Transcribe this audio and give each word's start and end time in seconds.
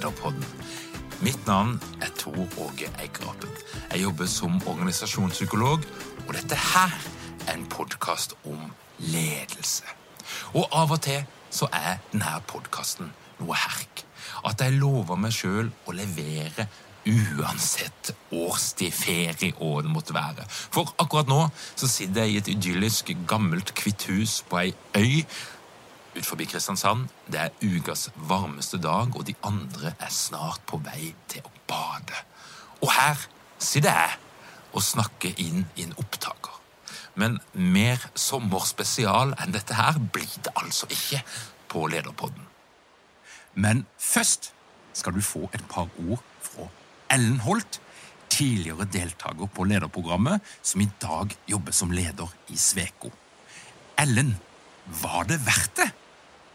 Lederpodden. 0.00 0.44
Mitt 1.20 1.46
navn 1.46 1.80
er 2.00 2.08
Tor 2.18 2.48
Åge 2.58 2.88
Eikerapen. 3.02 3.48
Jeg 3.92 4.00
jobber 4.00 4.26
som 4.26 4.54
organisasjonspsykolog, 4.66 5.84
og 6.28 6.34
dette 6.34 6.56
her 6.56 6.94
er 7.46 7.52
en 7.52 7.66
podkast 7.68 8.32
om 8.48 8.72
ledelse. 8.98 9.84
Og 10.54 10.64
av 10.72 10.94
og 10.96 11.02
til 11.04 11.26
så 11.52 11.68
er 11.72 12.00
denne 12.14 12.32
podkasten 12.48 13.12
noe 13.42 13.60
herk. 13.60 14.06
At 14.48 14.64
jeg 14.64 14.78
lover 14.80 15.20
meg 15.20 15.36
sjøl 15.36 15.68
å 15.68 15.92
levere 15.92 16.70
uansett 17.04 18.14
årstid, 18.32 18.96
ferie 18.96 19.52
og 19.60 19.82
det 19.84 19.92
måtte 19.92 20.16
være. 20.16 20.48
For 20.48 20.94
akkurat 20.96 21.28
nå 21.28 21.42
så 21.74 21.88
sitter 21.88 22.24
jeg 22.24 22.32
i 22.32 22.40
et 22.40 22.52
idyllisk, 22.56 23.12
gammelt, 23.28 23.74
kvitt 23.76 24.08
hus 24.08 24.40
på 24.48 24.64
ei 24.64 24.72
øy 24.96 25.26
ut 26.16 26.26
forbi 26.26 26.46
Kristiansand. 26.50 27.08
Det 27.30 27.40
er 27.40 27.54
ukas 27.62 28.08
varmeste 28.16 28.80
dag, 28.82 29.14
og 29.16 29.26
de 29.26 29.34
andre 29.46 29.94
er 29.98 30.12
snart 30.14 30.62
på 30.66 30.80
vei 30.84 31.12
til 31.30 31.44
å 31.46 31.52
bade. 31.70 32.24
Og 32.80 32.92
her 32.94 33.26
sitter 33.58 33.94
jeg 33.94 34.16
og 34.72 34.84
snakker 34.84 35.34
inn 35.42 35.66
i 35.76 35.86
en 35.86 35.96
opptaker. 36.00 36.56
Men 37.18 37.40
mer 37.52 38.02
sommerspesial 38.14 39.34
enn 39.42 39.54
dette 39.54 39.76
her 39.76 39.98
blir 40.14 40.30
det 40.44 40.54
altså 40.56 40.88
ikke 40.90 41.22
på 41.70 41.86
Lederpodden. 41.90 42.46
Men 43.54 43.84
først 43.98 44.52
skal 44.96 45.14
du 45.14 45.22
få 45.22 45.48
et 45.54 45.64
par 45.70 45.90
ord 46.06 46.22
fra 46.42 46.68
Ellen 47.10 47.40
Holt, 47.44 47.80
tidligere 48.30 48.86
deltaker 48.86 49.50
på 49.50 49.66
lederprogrammet, 49.66 50.38
som 50.62 50.80
i 50.80 50.90
dag 51.02 51.34
jobber 51.50 51.74
som 51.74 51.90
leder 51.90 52.30
i 52.48 52.56
Sveko. 52.56 53.10
Ellen, 53.98 54.36
var 55.02 55.26
det 55.28 55.40
verdt 55.46 55.80
det? 55.82 55.88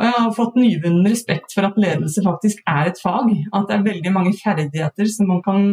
Og 0.00 0.06
jeg 0.08 0.14
har 0.16 0.32
fått 0.36 0.56
nyvunnen 0.58 1.06
respekt 1.06 1.52
for 1.54 1.68
at 1.68 1.76
ledelse 1.80 2.24
faktisk 2.24 2.62
er 2.68 2.90
et 2.90 3.02
fag. 3.02 3.28
At 3.52 3.68
det 3.68 3.76
er 3.76 3.84
veldig 3.86 4.14
mange 4.14 4.32
ferdigheter 4.38 5.10
som 5.12 5.28
man 5.30 5.42
kan 5.44 5.68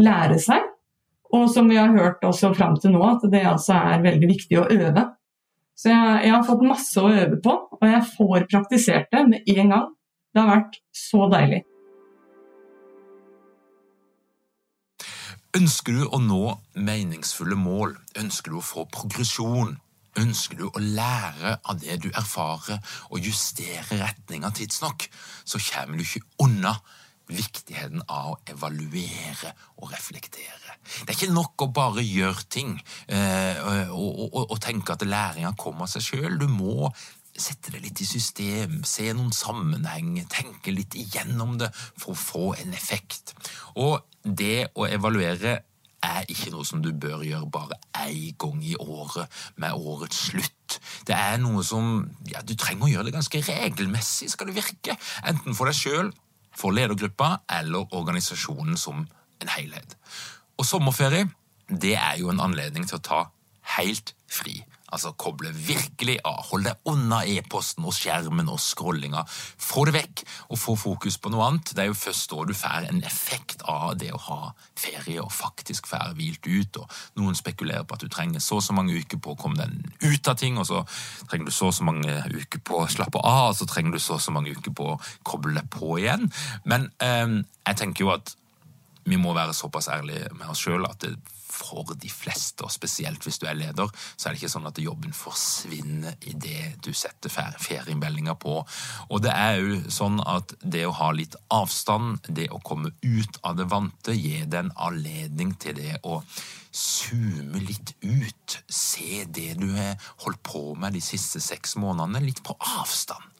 lære 0.00 0.38
seg. 0.42 0.70
Og 1.34 1.48
som 1.50 1.68
vi 1.68 1.80
har 1.80 1.90
hørt 1.92 2.22
også 2.24 2.52
fram 2.54 2.78
til 2.80 2.94
nå, 2.94 3.02
at 3.02 3.26
det 3.32 3.42
altså 3.42 3.74
er 3.74 4.04
veldig 4.04 4.30
viktig 4.30 4.60
å 4.60 4.68
øve. 4.70 5.08
Så 5.74 5.90
jeg, 5.90 6.18
jeg, 6.22 6.32
har 6.36 6.46
fått 6.46 6.62
masse 6.62 7.02
å 7.02 7.10
øve 7.10 7.40
på, 7.42 7.54
og 7.80 7.86
jeg 7.90 8.10
får 8.14 8.44
praktisert 8.52 9.08
det 9.10 9.24
med 9.26 9.54
en 9.56 9.72
gang. 9.74 9.88
Det 10.34 10.42
har 10.42 10.52
vært 10.52 10.78
så 10.94 11.26
deilig. 11.32 11.64
Ønsker 15.54 15.94
du 15.94 16.06
å 16.10 16.18
nå 16.18 16.56
meningsfulle 16.74 17.58
mål? 17.58 17.94
Ønsker 18.18 18.54
du 18.54 18.58
å 18.58 18.64
få 18.64 18.86
progresjon? 18.90 19.76
Ønsker 20.20 20.60
du 20.60 20.66
å 20.68 20.82
lære 20.82 21.56
av 21.64 21.80
det 21.82 21.96
du 22.04 22.10
erfarer, 22.12 22.78
og 23.10 23.24
justere 23.24 23.98
retninga 23.98 24.52
tidsnok, 24.54 25.08
så 25.44 25.60
kommer 25.70 25.98
du 25.98 26.04
ikke 26.04 26.26
unna 26.44 26.76
viktigheten 27.30 28.02
av 28.12 28.34
å 28.34 28.38
evaluere 28.52 29.54
og 29.80 29.90
reflektere. 29.92 30.78
Det 30.84 31.08
er 31.08 31.16
ikke 31.16 31.32
nok 31.32 31.64
å 31.64 31.72
bare 31.72 32.04
gjøre 32.04 32.46
ting 32.52 32.76
eh, 33.08 33.60
og, 33.64 34.24
og, 34.28 34.40
og, 34.44 34.56
tenke 34.60 34.92
at 34.92 35.06
læringa 35.08 35.54
kommer 35.58 35.86
av 35.86 35.94
seg 35.94 36.04
sjøl. 36.04 36.38
Du 36.40 36.48
må 36.52 36.90
sette 37.34 37.72
det 37.74 37.80
litt 37.82 38.02
i 38.04 38.06
system, 38.06 38.82
se 38.86 39.08
noen 39.12 39.32
sammenheng, 39.34 40.18
tenke 40.30 40.74
litt 40.74 40.94
igjennom 40.98 41.56
det 41.58 41.70
for 41.74 42.12
å 42.12 42.20
få 42.20 42.44
en 42.60 42.76
effekt. 42.76 43.34
Og 43.80 44.04
det 44.22 44.68
å 44.78 44.86
evaluere 44.86 45.62
er 46.04 46.28
ikke 46.30 46.52
noe 46.54 46.66
som 46.68 46.82
du 46.84 46.90
bør 46.92 47.24
gjøre 47.26 47.50
bare 47.52 47.78
én 48.04 48.36
gang 48.40 48.60
i 48.64 48.76
året 48.80 49.30
med 49.60 49.72
årets 49.74 50.28
slutt. 50.30 50.78
Det 51.06 51.16
er 51.16 51.38
noe 51.42 51.62
som 51.66 52.08
ja, 52.30 52.42
Du 52.42 52.54
trenger 52.58 52.86
å 52.86 52.92
gjøre 52.92 53.08
det 53.08 53.16
ganske 53.16 53.42
regelmessig, 53.48 54.30
skal 54.32 54.50
det 54.50 54.58
virke. 54.58 54.96
Enten 55.28 55.56
for 55.56 55.70
deg 55.70 55.78
sjøl, 55.78 56.12
for 56.54 56.74
ledergruppa 56.74 57.40
eller 57.50 57.90
organisasjonen 57.94 58.78
som 58.80 59.06
en 59.42 59.54
helhet. 59.56 59.96
Og 60.58 60.66
sommerferie 60.68 61.26
det 61.68 61.96
er 61.96 62.20
jo 62.20 62.30
en 62.30 62.42
anledning 62.44 62.86
til 62.88 63.00
å 63.00 63.04
ta 63.04 63.20
helt 63.78 64.14
fri. 64.30 64.60
Altså 64.94 65.14
koble 65.18 65.50
virkelig 65.54 66.20
av. 66.22 66.40
Hold 66.50 66.68
deg 66.68 66.90
unna 66.90 67.22
e-posten 67.26 67.86
og 67.86 67.94
skjermen 67.96 68.50
og 68.52 68.60
scrollinga. 68.62 69.24
Få 69.26 69.86
det 69.88 69.96
vekk, 69.96 70.24
og 70.54 70.60
få 70.60 70.76
fokus 70.78 71.18
på 71.18 71.32
noe 71.34 71.48
annet. 71.48 71.74
Det 71.74 71.84
er 71.84 71.90
jo 71.90 71.98
først 71.98 72.30
da 72.30 72.44
du 72.46 72.54
får 72.56 72.88
en 72.90 73.02
effekt 73.06 73.64
av 73.70 73.96
det 73.98 74.12
å 74.14 74.20
ha 74.28 74.38
ferie 74.78 75.22
og 75.22 75.32
faktisk 75.34 75.88
får 75.90 76.14
hvilt 76.18 76.46
ut. 76.46 76.80
og 76.82 77.20
Noen 77.20 77.38
spekulerer 77.38 77.86
på 77.86 77.98
at 77.98 78.06
du 78.06 78.12
trenger 78.12 78.42
så 78.44 78.60
og 78.60 78.66
så 78.66 78.76
mange 78.76 78.94
uker 78.94 79.18
på 79.18 79.34
å 79.34 79.40
komme 79.40 79.58
deg 79.58 80.14
ut 80.14 80.30
av 80.30 80.38
ting, 80.38 80.58
og 80.60 80.68
så 80.70 80.84
trenger 81.30 81.50
du 81.50 81.54
så 81.54 81.72
og 81.72 81.76
så 81.76 81.86
mange 81.86 82.20
uker 82.30 82.62
på 82.64 82.84
å 82.84 82.88
slappe 82.90 83.20
av, 83.20 83.50
og 83.50 83.58
så 83.58 83.68
trenger 83.68 83.96
du 83.96 84.02
så 84.02 84.18
og 84.18 84.22
så 84.22 84.34
mange 84.34 84.54
uker 84.54 84.74
på 84.76 84.94
å 84.94 85.00
koble 85.26 85.64
på 85.74 85.98
igjen. 85.98 86.30
Men 86.68 86.90
eh, 87.02 87.40
jeg 87.66 87.80
tenker 87.80 88.06
jo 88.06 88.14
at 88.14 88.36
vi 89.04 89.18
må 89.20 89.34
være 89.36 89.52
såpass 89.56 89.90
ærlige 89.92 90.30
med 90.38 90.48
oss 90.52 90.62
sjøl 90.64 90.86
at 90.88 91.02
det 91.04 91.16
for 91.54 91.94
de 92.00 92.10
fleste, 92.10 92.64
og 92.66 92.72
spesielt 92.74 93.24
hvis 93.24 93.38
du 93.40 93.46
er 93.48 93.58
leder, 93.58 93.90
så 94.16 94.28
er 94.28 94.34
det 94.34 94.42
ikke 94.42 94.52
sånn 94.56 94.68
at 94.70 94.80
jobben 94.82 95.14
forsvinner 95.16 96.16
idet 96.26 96.80
du 96.84 96.90
setter 96.96 97.32
feriemeldinga 97.32 98.36
på. 98.40 98.58
Og 99.08 99.22
det 99.24 99.32
er 99.32 99.60
jo 99.60 99.80
sånn 99.92 100.20
at 100.26 100.56
det 100.60 100.84
å 100.88 100.96
ha 100.98 101.12
litt 101.14 101.36
avstand, 101.54 102.26
det 102.28 102.50
å 102.50 102.62
komme 102.64 102.92
ut 103.02 103.40
av 103.42 103.58
det 103.60 103.68
vante, 103.70 104.16
gir 104.16 104.46
deg 104.46 104.66
en 104.66 104.76
anledning 104.88 105.54
til 105.60 105.78
det 105.78 105.98
å 106.02 106.20
zoome 106.74 107.62
litt 107.62 107.94
ut. 108.02 108.58
Se 108.66 109.24
det 109.30 109.54
du 109.60 109.68
har 109.76 109.94
holdt 110.24 110.42
på 110.46 110.72
med 110.78 110.96
de 110.96 111.02
siste 111.04 111.42
seks 111.42 111.76
månedene, 111.80 112.24
litt 112.24 112.42
på 112.46 112.56
avstand. 112.80 113.30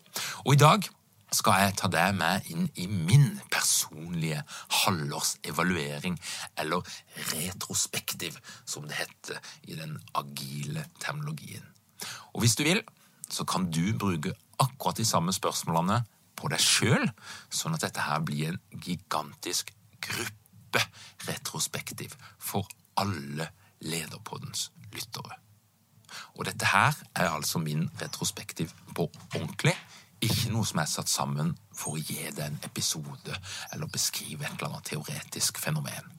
Og 0.44 0.54
i 0.54 0.60
dag 0.60 0.86
skal 1.34 1.60
jeg 1.60 1.76
ta 1.80 1.90
deg 1.92 2.14
med 2.16 2.46
inn 2.52 2.68
i 2.80 2.86
min 2.88 3.40
personlige 3.52 4.42
halvårsevaluering, 4.84 6.16
eller 6.60 6.84
retrospektiv, 7.32 8.38
som 8.64 8.86
det 8.88 8.98
heter 9.00 9.40
i 9.68 9.78
den 9.78 9.96
agile 10.14 10.86
terminologien. 11.02 11.64
Og 12.34 12.44
hvis 12.44 12.56
du 12.58 12.64
vil, 12.66 12.82
så 13.30 13.46
kan 13.48 13.70
du 13.70 13.94
bruke 13.98 14.34
akkurat 14.62 15.00
de 15.00 15.06
samme 15.08 15.32
spørsmålene 15.34 16.02
på 16.38 16.50
deg 16.52 16.62
sjøl, 16.62 17.06
sånn 17.50 17.76
at 17.76 17.86
dette 17.86 18.04
her 18.04 18.22
blir 18.26 18.52
en 18.52 18.60
gigantisk 18.84 19.72
gruppe 20.04 20.82
retrospektiv 21.28 22.14
for 22.38 22.68
alle 23.00 23.48
Lederpoddens 23.84 24.70
lyttere. 24.94 25.38
Og 26.38 26.46
dette 26.46 26.66
her 26.70 26.94
er 27.14 27.32
altså 27.32 27.58
min 27.62 27.88
retrospektiv 28.00 28.72
på 28.94 29.08
ordentlig 29.34 29.74
ikke 30.26 30.52
noe 30.54 30.66
som 30.68 30.80
er 30.82 30.90
satt 30.90 31.10
sammen 31.10 31.52
for 31.74 31.96
å 31.96 32.02
gi 32.02 32.18
deg 32.30 32.42
en 32.46 32.58
episode 32.66 33.36
eller 33.72 33.90
beskrive 33.92 34.46
et 34.46 34.56
eller 34.56 34.72
annet 34.72 34.90
teoretisk 34.92 35.60
fenomen. 35.62 36.10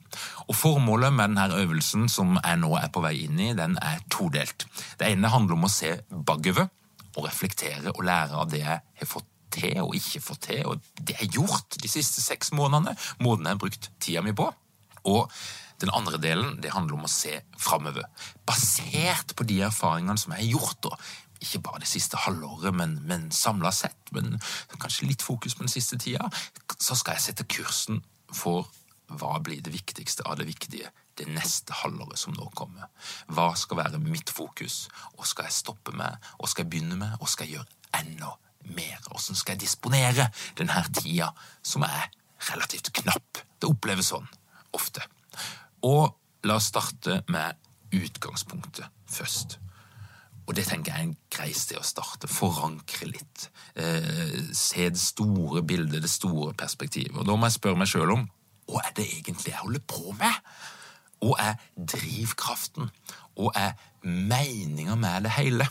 Og 0.46 0.56
Formålet 0.56 1.14
med 1.14 1.34
denne 1.34 1.60
øvelsen 1.60 2.08
som 2.12 2.36
jeg 2.38 2.60
nå 2.62 2.72
er 2.78 2.90
på 2.94 3.02
vei 3.04 3.14
inn 3.26 3.40
i, 3.42 3.52
den 3.58 3.76
er 3.82 4.02
todelt. 4.12 4.66
Det 4.98 5.10
ene 5.10 5.32
handler 5.32 5.58
om 5.58 5.66
å 5.68 5.72
se 5.72 5.96
bakover 6.10 6.68
og 7.16 7.24
reflektere 7.24 7.92
og 7.94 8.04
lære 8.06 8.38
av 8.42 8.52
det 8.52 8.62
jeg 8.62 8.80
har 9.00 9.10
fått 9.10 9.28
til 9.56 9.78
og 9.82 9.94
ikke 9.96 10.24
fått 10.24 10.48
til, 10.50 10.64
og 10.68 10.82
det 11.00 11.14
jeg 11.14 11.22
har 11.22 11.36
gjort 11.38 11.78
de 11.80 11.90
siste 11.90 12.24
seks 12.24 12.52
månedene, 12.56 12.96
måten 13.24 13.46
jeg 13.46 13.56
har 13.56 13.62
brukt 13.62 13.90
tida 14.02 14.24
mi 14.24 14.34
på. 14.36 14.50
Og 15.06 15.30
den 15.80 15.92
andre 15.96 16.18
delen 16.20 16.56
det 16.62 16.72
handler 16.74 16.96
om 16.96 17.06
å 17.06 17.12
se 17.12 17.38
framover, 17.60 18.06
basert 18.48 19.34
på 19.36 19.46
de 19.48 19.60
erfaringene 19.66 20.20
som 20.20 20.34
jeg 20.34 20.46
har 20.46 20.52
gjort, 20.56 20.90
og 20.90 21.25
ikke 21.42 21.60
bare 21.64 21.82
det 21.82 21.90
siste 21.90 22.18
halvåret, 22.24 22.74
men, 22.74 22.98
men 23.06 23.30
samla 23.34 23.72
sett, 23.74 24.12
men 24.16 24.38
kanskje 24.80 25.08
litt 25.10 25.24
fokus 25.24 25.56
på 25.56 25.66
den 25.66 25.72
siste 25.72 25.98
tida, 26.00 26.30
så 26.78 26.96
skal 26.96 27.16
jeg 27.16 27.28
sette 27.28 27.48
kursen 27.50 28.02
for 28.34 28.68
hva 29.06 29.36
blir 29.44 29.60
det 29.62 29.74
viktigste 29.74 30.26
av 30.26 30.38
det 30.40 30.48
viktige 30.48 30.90
det 31.16 31.28
neste 31.30 31.72
halvåret 31.80 32.18
som 32.20 32.34
nå 32.36 32.48
kommer. 32.58 32.88
Hva 33.32 33.52
skal 33.56 33.80
være 33.80 34.00
mitt 34.02 34.30
fokus, 34.30 34.88
Hva 35.16 35.24
skal 35.24 35.48
jeg 35.48 35.56
stoppe 35.56 35.94
med, 35.96 36.16
Hva 36.38 36.48
skal 36.48 36.64
jeg 36.64 36.70
begynne 36.70 36.98
med, 37.00 37.16
Hva 37.20 37.28
skal 37.28 37.46
jeg 37.46 37.56
gjøre 37.56 38.00
enda 38.00 38.34
mer? 38.76 38.98
Hvordan 39.08 39.38
skal 39.38 39.54
jeg 39.54 39.60
disponere 39.60 40.28
denne 40.58 40.84
tida, 40.92 41.30
som 41.62 41.82
er 41.82 42.10
relativt 42.50 42.92
knapp? 42.92 43.44
Det 43.60 43.70
oppleves 43.70 44.12
sånn 44.12 44.26
ofte. 44.76 45.00
Og 45.82 46.12
la 46.44 46.58
oss 46.58 46.68
starte 46.68 47.22
med 47.32 47.56
utgangspunktet 47.96 48.90
først. 49.08 49.58
Og 50.46 50.54
det 50.54 50.66
tenker 50.68 50.92
jeg 50.92 51.02
er 51.02 51.08
en 51.08 51.16
grei 51.32 51.50
sted 51.56 51.80
å 51.80 51.86
starte. 51.86 52.30
Forankre 52.30 53.08
litt. 53.10 53.48
Eh, 53.74 54.38
se 54.54 54.88
det 54.92 55.02
store 55.02 55.64
bildet, 55.66 56.04
det 56.04 56.12
store 56.12 56.54
perspektivet. 56.58 57.16
Og 57.18 57.26
da 57.26 57.34
må 57.34 57.48
jeg 57.48 57.58
spørre 57.58 57.80
meg 57.82 57.90
sjøl 57.90 58.14
om 58.14 58.26
hva 58.66 58.82
er 58.82 58.94
det 58.96 59.04
egentlig 59.06 59.52
jeg 59.52 59.62
holder 59.62 59.82
på 59.86 60.14
med? 60.18 60.38
Hva 61.22 61.36
er 61.42 61.60
drivkraften? 61.78 62.90
Hva 63.38 63.52
er 63.58 63.76
meninga 64.06 64.96
med 64.98 65.26
det 65.26 65.36
hele? 65.36 65.68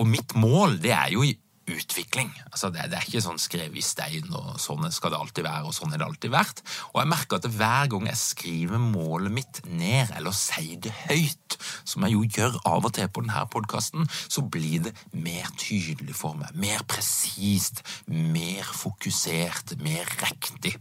Og 0.00 0.08
mitt 0.08 0.34
mål 0.36 0.76
det 0.80 0.92
er 0.96 1.14
jo 1.14 1.24
utvikling. 1.70 2.30
Altså 2.50 2.70
det, 2.72 2.88
det, 2.90 2.98
er 2.98 3.08
ikke 3.08 3.22
sånn 3.24 3.40
skrevet 3.40 3.78
i 3.78 3.84
stein, 3.84 4.28
og 4.34 4.58
sånn 4.60 4.88
skal 4.92 5.14
det 5.14 5.20
alltid 5.20 5.46
være, 5.46 5.68
og 5.68 5.76
sånn 5.76 5.92
har 5.94 6.02
det 6.02 6.08
alltid 6.08 6.34
vært. 6.34 6.62
Og 6.92 7.00
jeg 7.02 7.10
merker 7.12 7.40
at 7.40 7.48
hver 7.54 7.90
gang 7.92 8.08
jeg 8.10 8.20
skriver 8.20 8.82
målet 8.82 9.34
mitt 9.40 9.62
ned, 9.68 10.12
eller 10.18 10.36
sier 10.36 10.80
det 10.82 10.94
høyt, 11.06 11.49
som 11.84 12.04
jeg 12.06 12.16
jo 12.16 12.24
gjør 12.36 12.58
av 12.68 12.86
og 12.88 12.94
til 12.96 13.08
på 13.08 13.24
denne 13.24 13.46
podkasten, 13.52 14.06
så 14.28 14.42
blir 14.42 14.86
det 14.86 14.94
mer 15.12 15.50
tydelig 15.60 16.16
for 16.18 16.38
meg. 16.38 16.54
Mer 16.54 16.84
presist, 16.88 17.82
mer 18.06 18.66
fokusert, 18.66 19.76
mer 19.82 20.08
riktig. 20.22 20.76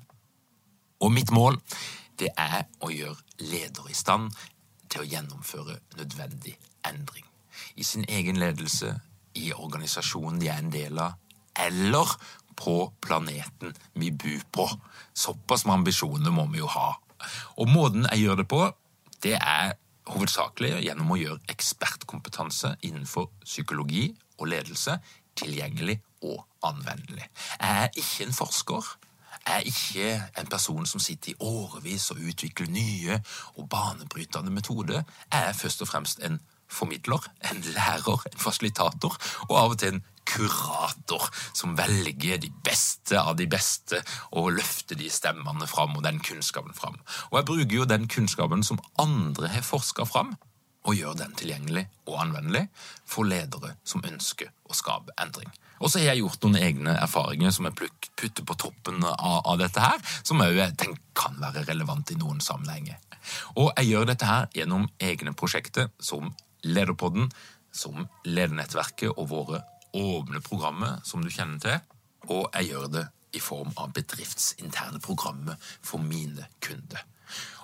Og 1.00 1.14
mitt 1.16 1.32
mål, 1.32 1.60
det 2.20 2.34
er 2.36 2.66
å 2.84 2.92
gjøre 2.92 3.46
ledere 3.50 3.92
i 3.92 3.98
stand 3.98 4.34
til 4.90 5.04
å 5.04 5.08
gjennomføre 5.08 5.80
nødvendig 5.98 6.58
endring. 6.88 7.26
I 7.76 7.84
sin 7.84 8.06
egen 8.10 8.40
ledelse, 8.42 8.96
i 9.36 9.54
organisasjonen 9.54 10.40
de 10.42 10.50
er 10.50 10.60
en 10.60 10.74
del 10.74 11.00
av, 11.00 11.16
eller 11.60 12.12
på 12.60 12.92
planeten 13.02 13.76
vi 13.94 14.12
bor 14.12 14.44
på. 14.52 14.66
Såpass 15.14 15.66
med 15.66 15.80
ambisjoner 15.80 16.34
må 16.36 16.48
vi 16.52 16.60
jo 16.60 16.68
ha. 16.72 16.92
Og 17.60 17.72
måten 17.72 18.08
jeg 18.10 18.26
gjør 18.26 18.42
det 18.42 18.48
på, 18.52 18.62
det 19.24 19.36
er 19.40 19.76
hovedsakelig 20.10 20.80
gjennom 20.84 21.14
å 21.14 21.20
gjøre 21.20 21.54
ekspertkompetanse 21.54 22.76
innenfor 22.88 23.30
psykologi 23.46 24.10
og 24.40 24.50
ledelse 24.52 24.98
tilgjengelig 25.40 26.00
og 26.22 26.44
anvendelig. 26.64 27.28
Jeg 27.62 27.84
er 27.84 27.90
ikke 27.96 28.28
en 28.28 28.36
forsker. 28.36 28.92
Jeg 29.48 29.56
er 29.56 29.68
ikke 29.72 30.42
en 30.42 30.48
person 30.52 30.86
som 30.86 31.02
sitter 31.02 31.32
i 31.32 31.36
årevis 31.40 32.12
og 32.12 32.22
utvikler 32.30 32.70
nye 32.70 33.20
og 33.56 33.70
banebrytende 33.70 34.52
metoder. 34.52 35.04
Jeg 35.32 35.50
er 35.50 35.54
først 35.54 35.82
og 35.82 35.88
fremst 35.88 36.24
en 36.26 36.40
formidler, 36.70 37.24
en 37.52 37.62
lærer, 37.62 38.26
en 38.34 38.40
fasilitator, 38.40 39.16
og 39.50 39.56
av 39.58 39.74
og 39.74 39.80
til 39.80 39.96
en 39.96 40.04
kurator 40.30 41.26
som 41.58 41.76
velger 41.78 42.38
de 42.42 42.52
beste 42.64 43.18
av 43.20 43.36
de 43.40 43.48
beste 43.50 44.02
og 44.38 44.52
løfter 44.58 45.00
de 45.00 45.10
stemmene 45.12 45.68
fram 45.70 45.98
og 45.98 46.06
den 46.06 46.22
kunnskapen 46.24 46.76
fram. 46.78 47.00
Og 47.32 47.40
jeg 47.40 47.50
bruker 47.50 47.76
jo 47.80 47.90
den 47.90 48.06
kunnskapen 48.12 48.64
som 48.66 48.82
andre 49.02 49.50
har 49.56 49.66
forska 49.66 50.06
fram, 50.10 50.36
og 50.88 50.96
gjør 50.96 51.18
den 51.20 51.34
tilgjengelig 51.38 51.84
og 52.08 52.22
anvendelig 52.24 52.68
for 53.08 53.28
ledere 53.28 53.76
som 53.84 54.06
ønsker 54.06 54.52
å 54.70 54.78
skape 54.78 55.14
endring. 55.20 55.50
Og 55.80 55.92
så 55.92 56.02
har 56.02 56.12
jeg 56.12 56.24
gjort 56.24 56.44
noen 56.44 56.60
egne 56.60 56.96
erfaringer 57.00 57.54
som 57.56 57.68
jeg 57.68 57.90
putter 58.20 58.46
på 58.48 58.58
toppen 58.60 59.04
av, 59.04 59.54
dette 59.60 59.84
her, 59.84 60.00
som 60.24 60.42
òg 60.44 60.58
jeg 60.58 60.76
tenker 60.80 61.04
kan 61.20 61.38
være 61.40 61.66
relevant 61.68 62.12
i 62.12 62.18
noen 62.20 62.40
sammenhenger. 62.44 63.00
Og 63.60 63.72
jeg 63.78 63.92
gjør 63.92 64.10
dette 64.10 64.28
her 64.28 64.48
gjennom 64.56 64.88
egne 65.04 65.36
prosjekter 65.38 65.92
som 66.00 66.34
Lederpodden, 66.64 67.30
som 67.72 68.08
ledernettverket 68.28 69.14
og 69.14 69.30
våre 69.32 69.62
åpne 69.96 70.42
programmet 70.46 71.06
som 71.08 71.24
du 71.24 71.32
kjenner 71.34 71.62
til. 71.64 71.80
Og 72.30 72.50
jeg 72.54 72.72
gjør 72.72 72.92
det 72.94 73.06
i 73.38 73.42
form 73.42 73.72
av 73.78 73.94
bedriftsinterne 73.94 75.02
programmer 75.04 75.58
for 75.62 76.02
mine 76.02 76.50
kunder. 76.64 77.06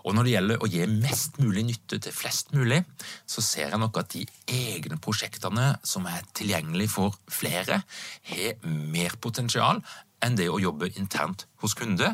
Og 0.05 0.13
når 0.13 0.27
det 0.27 0.33
gjelder 0.35 0.61
å 0.61 0.69
gi 0.69 0.85
mest 0.91 1.39
mulig 1.41 1.63
nytte 1.65 1.97
til 2.05 2.13
flest 2.13 2.51
mulig, 2.53 2.83
så 3.25 3.41
ser 3.41 3.71
jeg 3.73 3.81
nok 3.81 3.97
at 4.03 4.13
de 4.13 4.21
egne 4.53 4.99
prosjektene 5.01 5.71
som 5.81 6.05
er 6.09 6.27
tilgjengelige 6.37 6.93
for 6.93 7.17
flere, 7.25 7.81
har 8.29 8.67
mer 8.69 9.17
potensial 9.21 9.81
enn 10.25 10.37
det 10.37 10.47
å 10.49 10.61
jobbe 10.61 10.91
internt 11.01 11.47
hos 11.63 11.73
kunde. 11.77 12.13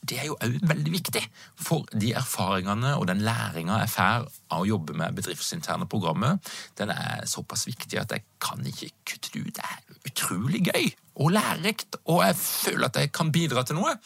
Det 0.00 0.16
er 0.18 0.28
jo 0.30 0.36
òg 0.40 0.56
veldig 0.64 0.92
viktig. 0.94 1.22
For 1.60 1.84
de 1.92 2.12
erfaringene 2.16 2.94
og 2.96 3.06
den 3.10 3.20
læringa 3.24 3.80
jeg 3.82 3.92
får 3.92 4.28
av 4.50 4.62
å 4.62 4.68
jobbe 4.68 4.96
med 4.96 5.16
bedriftsinterne 5.18 5.88
programmer, 5.90 6.38
den 6.80 6.92
er 6.94 7.26
såpass 7.28 7.66
viktig 7.68 8.00
at 8.00 8.14
jeg 8.16 8.24
kan 8.42 8.64
ikke 8.66 8.90
kutte 9.04 9.34
det 9.34 9.44
ut. 9.44 9.60
Det 9.60 9.66
er 9.66 10.10
utrolig 10.10 10.64
gøy 10.70 10.90
og 11.20 11.34
lærerikt, 11.36 12.00
og 12.08 12.24
jeg 12.24 12.38
føler 12.40 12.88
at 12.88 13.00
jeg 13.02 13.12
kan 13.12 13.32
bidra 13.32 13.64
til 13.66 13.76
noe. 13.80 13.96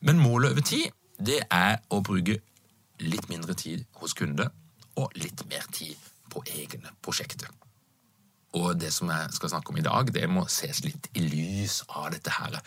Men 0.00 0.22
målet 0.22 0.54
over 0.54 0.64
tid, 0.64 0.88
det 1.20 1.42
er 1.52 1.78
å 1.92 2.00
bruke 2.04 2.40
litt 3.04 3.28
mindre 3.28 3.56
tid 3.58 3.84
hos 4.00 4.16
kunde 4.16 4.48
og 5.00 5.12
litt 5.18 5.44
mer 5.50 5.66
tid 5.74 5.98
på 6.30 6.42
egne 6.54 6.94
prosjekter. 7.04 7.50
Og 8.54 8.76
det 8.78 8.92
som 8.94 9.10
jeg 9.10 9.34
skal 9.34 9.50
snakke 9.50 9.72
om 9.72 9.78
i 9.80 9.84
dag, 9.84 10.10
det 10.14 10.28
må 10.30 10.44
ses 10.50 10.84
litt 10.84 11.08
i 11.18 11.24
lys 11.24 11.80
av 11.90 12.12
dette 12.14 12.30
her 12.36 12.60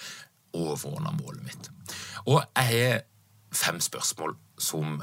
overordna 0.55 1.13
målet 1.19 1.43
mitt. 1.47 1.69
Og 2.27 2.41
jeg 2.41 2.71
har 2.71 3.05
fem 3.55 3.79
spørsmål 3.81 4.35
som 4.61 4.99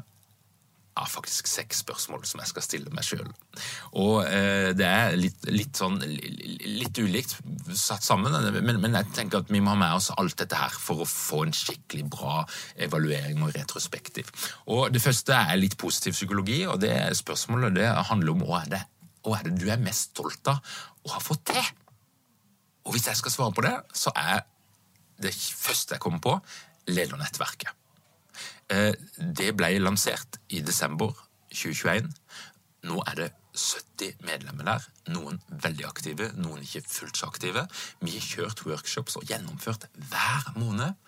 ja, 0.94 1.04
faktisk 1.10 1.48
seks 1.50 1.80
spørsmål 1.82 2.22
som 2.28 2.40
jeg 2.40 2.50
skal 2.52 2.64
stille 2.64 2.92
meg 2.94 3.06
sjøl. 3.06 3.26
Og 3.98 4.28
eh, 4.28 4.70
det 4.78 4.86
er 4.86 5.16
litt, 5.18 5.42
litt, 5.50 5.74
sånn 5.78 5.98
litt 6.04 7.00
ulikt 7.02 7.34
satt 7.74 8.06
sammen, 8.06 8.34
men, 8.54 8.78
men, 8.78 8.98
jeg 9.00 9.10
tenker 9.16 9.42
at 9.42 9.50
vi 9.50 9.62
må 9.64 9.74
ha 9.74 9.80
med 9.80 9.96
oss 9.96 10.12
alt 10.14 10.38
dette 10.38 10.58
her 10.58 10.74
for 10.78 11.02
å 11.02 11.08
få 11.08 11.44
en 11.48 11.56
skikkelig 11.56 12.06
bra 12.14 12.44
evaluering 12.86 13.42
og 13.42 13.54
retrospektiv. 13.56 14.30
Og 14.70 14.92
Det 14.94 15.02
første 15.02 15.34
er 15.34 15.58
litt 15.58 15.78
positiv 15.80 16.14
psykologi, 16.14 16.62
og 16.70 16.78
det 16.84 16.94
spørsmålet 17.18 17.74
det 17.80 17.90
handler 18.10 18.36
om 18.36 18.46
hva 18.46 18.62
er 18.62 18.74
det, 18.76 18.82
hva 19.26 19.40
er 19.40 19.48
det 19.48 19.58
du 19.58 19.70
er 19.72 19.82
mest 19.82 20.12
stolt 20.14 20.52
av 20.52 20.62
å 21.04 21.16
ha 21.16 21.22
fått 21.22 21.48
til? 21.50 21.72
Og 22.84 22.94
hvis 22.94 23.08
jeg 23.08 23.18
skal 23.18 23.32
svare 23.32 23.56
på 23.56 23.64
det, 23.64 23.74
så 23.96 24.12
er 24.14 24.44
det 25.22 25.34
første 25.34 25.96
jeg 25.96 26.04
kommer 26.04 26.22
på, 26.24 26.34
ledernettverket. 26.90 27.70
Eh, 28.72 28.92
det 29.18 29.52
ble 29.56 29.76
lansert 29.80 30.40
i 30.48 30.62
desember 30.64 31.14
2021. 31.52 32.10
Nå 32.88 33.00
er 33.08 33.18
det 33.18 33.30
70 33.54 34.24
medlemmer 34.26 34.66
der. 34.66 34.86
Noen 35.14 35.38
veldig 35.62 35.86
aktive, 35.86 36.30
noen 36.40 36.64
ikke 36.64 36.82
fullt 36.90 37.20
så 37.20 37.28
aktive. 37.30 37.66
Vi 38.02 38.16
har 38.16 38.26
kjørt 38.26 38.64
workshops 38.66 39.16
og 39.20 39.26
gjennomført 39.30 39.86
hver 39.94 40.50
måned. 40.58 40.98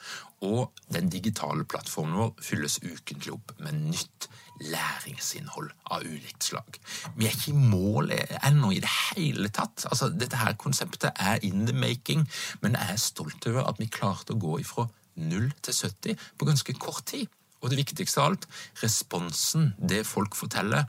Og 0.46 0.70
den 0.92 1.10
digitale 1.10 1.66
plattformen 1.68 2.20
vår 2.20 2.34
fylles 2.44 2.78
ukentlig 2.84 3.34
opp 3.34 3.56
med 3.58 3.80
nytt 3.88 4.28
læringsinnhold 4.60 5.70
av 5.92 6.04
ulikt 6.06 6.48
slag. 6.48 6.78
Vi 7.16 7.26
er 7.26 7.34
ikke 7.34 7.52
i 7.52 7.66
mål 7.75 8.12
ennå 8.16 8.72
i 8.75 8.80
det 8.82 8.92
hele 8.92 9.50
tatt. 9.54 9.86
Altså, 9.90 10.08
dette 10.10 10.40
her 10.40 10.56
konseptet 10.60 11.12
er 11.16 11.42
in 11.46 11.66
the 11.68 11.76
making, 11.76 12.26
men 12.62 12.78
jeg 12.78 12.94
er 12.94 13.02
stolt 13.02 13.46
over 13.50 13.68
at 13.68 13.80
vi 13.82 13.90
klarte 13.92 14.34
å 14.34 14.40
gå 14.40 14.60
ifra 14.62 14.88
0 15.16 15.50
til 15.64 15.75
70 15.75 16.26
på 16.38 16.48
ganske 16.48 16.76
kort 16.80 17.06
tid. 17.12 17.28
Og 17.62 17.72
det 17.72 17.80
viktigste 17.80 18.20
av 18.20 18.30
alt, 18.30 18.48
responsen, 18.82 19.72
det 19.80 20.04
folk 20.06 20.36
forteller, 20.38 20.84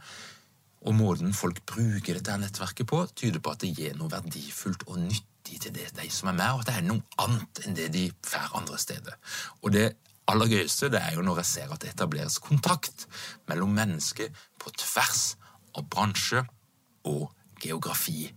og 0.87 0.95
måten 0.95 1.33
folk 1.35 1.63
bruker 1.67 2.19
dette 2.19 2.35
nettverket 2.39 2.87
på, 2.87 3.01
tyder 3.17 3.41
på 3.43 3.53
at 3.53 3.63
det 3.63 3.73
gir 3.75 3.95
noe 3.97 4.11
verdifullt 4.11 4.85
og 4.87 4.99
nyttig 5.01 5.61
til 5.63 5.73
det, 5.75 5.89
de 5.97 6.09
som 6.13 6.29
er 6.31 6.37
med, 6.37 6.51
og 6.53 6.63
at 6.63 6.69
det 6.69 6.75
er 6.77 6.85
noe 6.85 7.23
annet 7.23 7.63
enn 7.65 7.77
det 7.77 7.87
de 7.95 8.03
får 8.27 8.53
andre 8.59 8.79
steder. 8.79 9.17
Og 9.63 9.73
det 9.73 9.87
aller 10.31 10.51
gøyeste 10.51 10.89
det 10.91 11.01
er 11.01 11.15
jo 11.15 11.23
når 11.25 11.41
jeg 11.41 11.51
ser 11.51 11.73
at 11.73 11.83
det 11.83 11.93
etableres 11.93 12.39
kontakt 12.43 13.07
mellom 13.49 13.73
mennesker 13.77 14.31
på 14.61 14.73
tvers 14.75 15.23
av 15.77 15.87
bransje 15.91 16.43
og 17.07 17.29
geografi. 17.61 18.27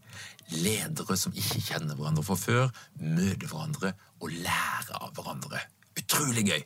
Ledere 0.50 1.16
som 1.18 1.34
ikke 1.36 1.62
kjenner 1.62 1.98
hverandre 1.98 2.24
fra 2.26 2.36
før, 2.38 2.70
møter 2.98 3.50
hverandre 3.50 3.92
og 4.20 4.32
lærer 4.34 4.96
av 4.98 5.12
hverandre. 5.18 5.60
Utrolig 5.98 6.46
gøy! 6.48 6.64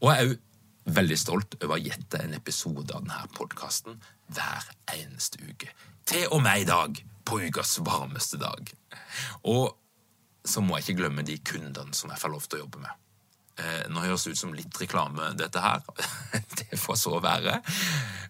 Og 0.00 0.08
jeg 0.10 0.16
er 0.16 0.32
òg 0.32 0.40
veldig 0.98 1.18
stolt 1.18 1.56
over 1.60 1.76
å 1.76 1.82
gjette 1.82 2.18
en 2.24 2.34
episode 2.34 2.90
av 2.90 3.04
denne 3.04 3.28
podkasten 3.36 4.00
hver 4.34 4.66
eneste 4.96 5.38
uke. 5.42 5.70
Til 6.08 6.26
og 6.34 6.42
med 6.42 6.64
i 6.64 6.66
dag, 6.66 6.98
på 7.22 7.38
ukas 7.46 7.76
varmeste 7.86 8.40
dag. 8.42 8.72
Og 9.46 9.70
så 10.42 10.62
må 10.64 10.76
jeg 10.76 10.88
ikke 10.88 11.02
glemme 11.04 11.22
de 11.26 11.38
kundene 11.38 11.94
som 11.94 12.10
jeg 12.10 12.18
får 12.18 12.34
lov 12.34 12.48
til 12.48 12.58
å 12.58 12.64
jobbe 12.64 12.82
med. 12.82 13.01
Eh, 13.60 13.84
nå 13.92 14.00
høres 14.00 14.24
det 14.24 14.32
ut 14.32 14.40
som 14.40 14.52
litt 14.56 14.76
reklame, 14.80 15.32
dette 15.36 15.60
her. 15.60 15.82
Det 16.58 16.78
får 16.80 16.96
så 16.96 17.18
være. 17.20 17.58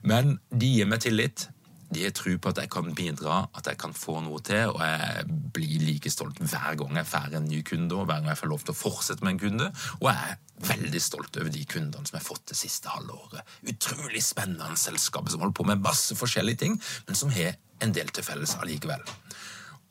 Men 0.09 0.39
de 0.51 0.71
gir 0.79 0.89
meg 0.91 1.03
tillit. 1.05 1.47
De 1.93 2.07
har 2.07 2.15
tro 2.17 2.33
på 2.41 2.51
at 2.51 2.59
jeg 2.63 2.71
kan 2.73 2.95
bidra, 2.97 3.43
at 3.53 3.69
jeg 3.69 3.77
kan 3.79 3.93
få 3.93 4.17
noe 4.25 4.41
til, 4.45 4.71
og 4.73 4.81
jeg 4.81 5.27
blir 5.53 5.83
like 5.85 6.11
stolt 6.11 6.41
hver 6.41 6.79
gang 6.81 6.97
jeg 6.97 7.09
får 7.11 7.37
en 7.37 7.51
ny 7.51 7.61
kunde, 7.69 7.99
og 7.99 8.07
hver 8.09 8.23
gang 8.23 8.31
jeg 8.33 8.41
får 8.41 8.51
lov 8.55 8.65
til 8.65 8.73
å 8.73 8.79
fortsette 8.79 9.27
med 9.27 9.35
en 9.35 9.43
kunde. 9.43 9.67
Og 10.01 10.09
jeg 10.09 10.33
er 10.33 10.71
veldig 10.73 11.03
stolt 11.05 11.37
over 11.37 11.53
de 11.53 11.67
kundene 11.69 12.09
som 12.09 12.17
jeg 12.17 12.23
har 12.23 12.29
fått 12.31 12.47
det 12.49 12.57
siste 12.59 12.95
halve 12.95 13.19
året. 13.19 13.53
Utrolig 13.75 14.25
spennende 14.25 14.81
selskaper 14.81 15.35
som 15.35 15.45
holder 15.45 15.59
på 15.61 15.69
med 15.69 15.85
masse 15.85 16.17
forskjellige 16.17 16.63
ting, 16.65 16.81
men 17.07 17.19
som 17.19 17.35
har 17.37 17.61
en 17.85 17.93
del 17.93 18.09
til 18.15 18.25
felles 18.25 18.57
allikevel. 18.63 19.05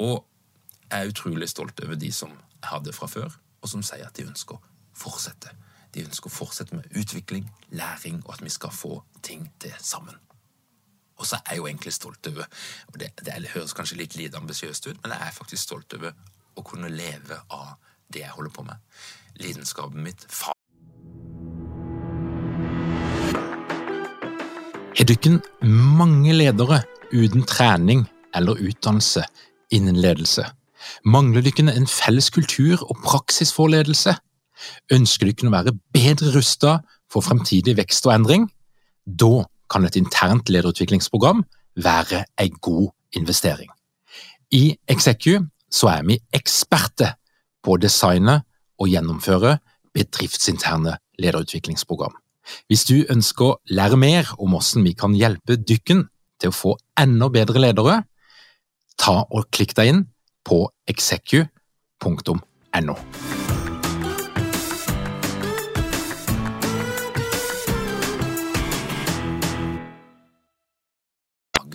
Og 0.01 0.17
jeg 0.89 0.97
er 0.97 1.13
utrolig 1.13 1.47
stolt 1.53 1.85
over 1.85 2.01
de 2.01 2.09
som 2.15 2.33
jeg 2.33 2.69
hadde 2.73 2.97
fra 2.97 3.07
før, 3.13 3.38
og 3.61 3.69
som 3.69 3.85
sier 3.85 4.09
at 4.09 4.17
de 4.17 4.25
ønsker 4.25 4.57
fortsette. 5.01 5.53
De 5.91 6.05
ønsker 6.05 6.29
å 6.29 6.34
fortsette 6.34 6.75
med 6.77 6.88
utvikling, 6.96 7.48
læring, 7.75 8.22
og 8.25 8.38
at 8.38 8.43
vi 8.46 8.53
skal 8.53 8.72
få 8.72 9.01
ting 9.25 9.50
til 9.60 9.74
sammen. 9.79 10.15
Og 11.22 11.27
så 11.27 11.38
er 11.38 11.53
jeg 11.53 11.62
jo 11.62 11.67
egentlig 11.67 11.93
stolt 11.93 12.27
over 12.31 12.48
og 12.88 12.96
det, 13.00 13.12
det 13.22 13.51
høres 13.53 13.75
kanskje 13.77 14.00
litt 14.00 14.15
lite 14.17 14.39
ambisiøst 14.39 14.88
ut, 14.88 15.01
men 15.03 15.13
jeg 15.13 15.27
er 15.27 15.36
faktisk 15.36 15.63
stolt 15.67 15.93
over 16.00 16.15
å 16.58 16.63
kunne 16.65 16.89
leve 16.89 17.38
av 17.53 17.75
det 18.12 18.24
jeg 18.24 18.34
holder 18.36 18.53
på 18.55 18.65
med. 18.65 18.79
Lidenskapen 19.41 20.01
mitt. 20.03 20.25
Har 24.98 25.08
dere 25.12 25.38
mange 25.67 26.34
ledere 26.34 26.81
uten 27.12 27.46
trening 27.48 28.08
eller 28.36 28.60
utdannelse 28.60 29.24
innen 29.72 30.01
ledelse? 30.01 30.48
Mangler 31.05 31.46
dere 31.46 31.75
en 31.75 31.88
felles 31.88 32.29
kultur 32.34 32.81
og 32.88 32.98
praksis 33.05 33.53
for 33.53 33.72
ledelse? 33.72 34.17
Ønsker 34.91 35.27
du 35.27 35.35
kunne 35.37 35.53
være 35.53 35.75
bedre 35.93 36.33
rustet 36.35 36.85
for 37.11 37.25
fremtidig 37.25 37.75
vekst 37.77 38.07
og 38.07 38.15
endring? 38.15 38.47
Da 39.05 39.45
kan 39.71 39.85
et 39.85 39.95
internt 39.95 40.49
lederutviklingsprogram 40.49 41.43
være 41.75 42.25
en 42.39 42.57
god 42.61 42.89
investering. 43.13 43.69
I 44.51 44.75
Execu 44.87 45.39
er 45.87 46.03
vi 46.07 46.19
eksperter 46.35 47.15
på 47.63 47.75
å 47.75 47.79
designe 47.79 48.41
og 48.81 48.89
gjennomføre 48.91 49.57
bedriftsinterne 49.95 50.97
lederutviklingsprogram. 51.21 52.13
Hvis 52.67 52.83
du 52.89 53.05
ønsker 53.09 53.45
å 53.45 53.57
lære 53.69 53.99
mer 53.99 54.31
om 54.39 54.55
hvordan 54.55 54.87
vi 54.87 54.95
kan 54.97 55.15
hjelpe 55.15 55.59
dykken 55.59 56.07
til 56.41 56.51
å 56.51 56.57
få 56.57 56.75
enda 56.99 57.29
bedre 57.31 57.61
ledere, 57.61 58.01
ta 58.97 59.21
og 59.23 59.47
klikk 59.53 59.75
deg 59.77 59.93
inn 59.93 60.03
på 60.47 60.65
execu.no. 60.89 62.97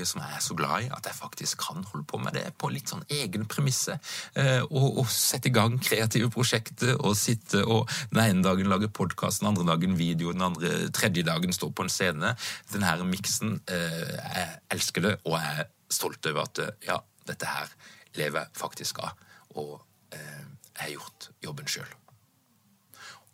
som 0.05 0.21
jeg 0.21 0.37
er 0.37 0.43
så 0.45 0.57
glad 0.59 0.85
i, 0.85 0.91
at 0.93 1.07
jeg 1.09 1.17
faktisk 1.17 1.63
kan 1.65 1.85
holde 1.93 2.05
på 2.11 2.21
med 2.21 2.37
det 2.37 2.45
på 2.61 2.69
litt 2.73 2.93
sånn 2.93 3.05
egen 3.09 3.47
premisse. 3.49 3.97
Eh, 4.37 4.61
og, 4.67 5.01
og, 5.01 5.09
sette 5.13 5.49
i 5.49 5.55
gang 5.55 5.79
kreative 5.81 6.29
prosjekter 6.35 6.97
og 6.99 7.17
sitte 7.17 7.63
og 7.65 7.89
den 8.13 8.23
ene 8.25 8.45
dagen 8.45 8.69
lage 8.69 8.91
podkast, 8.93 9.41
den 9.41 9.51
andre 9.53 9.67
dagen 9.71 9.97
video, 9.97 10.35
den 10.35 10.45
andre, 10.51 10.91
tredje 10.95 11.25
dagen 11.27 11.55
stå 11.57 11.71
på 11.73 11.87
en 11.87 11.93
scene. 11.93 12.35
Den 12.75 12.87
her 12.87 13.05
miksen, 13.07 13.61
eh, 13.73 14.17
jeg 14.19 14.49
elsker 14.77 15.07
det, 15.07 15.15
og 15.25 15.39
jeg 15.39 15.65
er 15.65 15.71
stolt 15.93 16.29
over 16.29 16.45
at 16.45 16.65
ja, 16.85 17.01
dette 17.29 17.49
her 17.49 17.71
lever 18.19 18.45
jeg 18.45 18.59
faktisk 18.59 19.01
av. 19.07 19.15
Og 19.57 19.79
eh, 20.13 20.45
jeg 20.77 20.83
har 20.83 20.95
gjort 20.99 21.31
jobben 21.45 21.71
sjøl. 21.71 21.95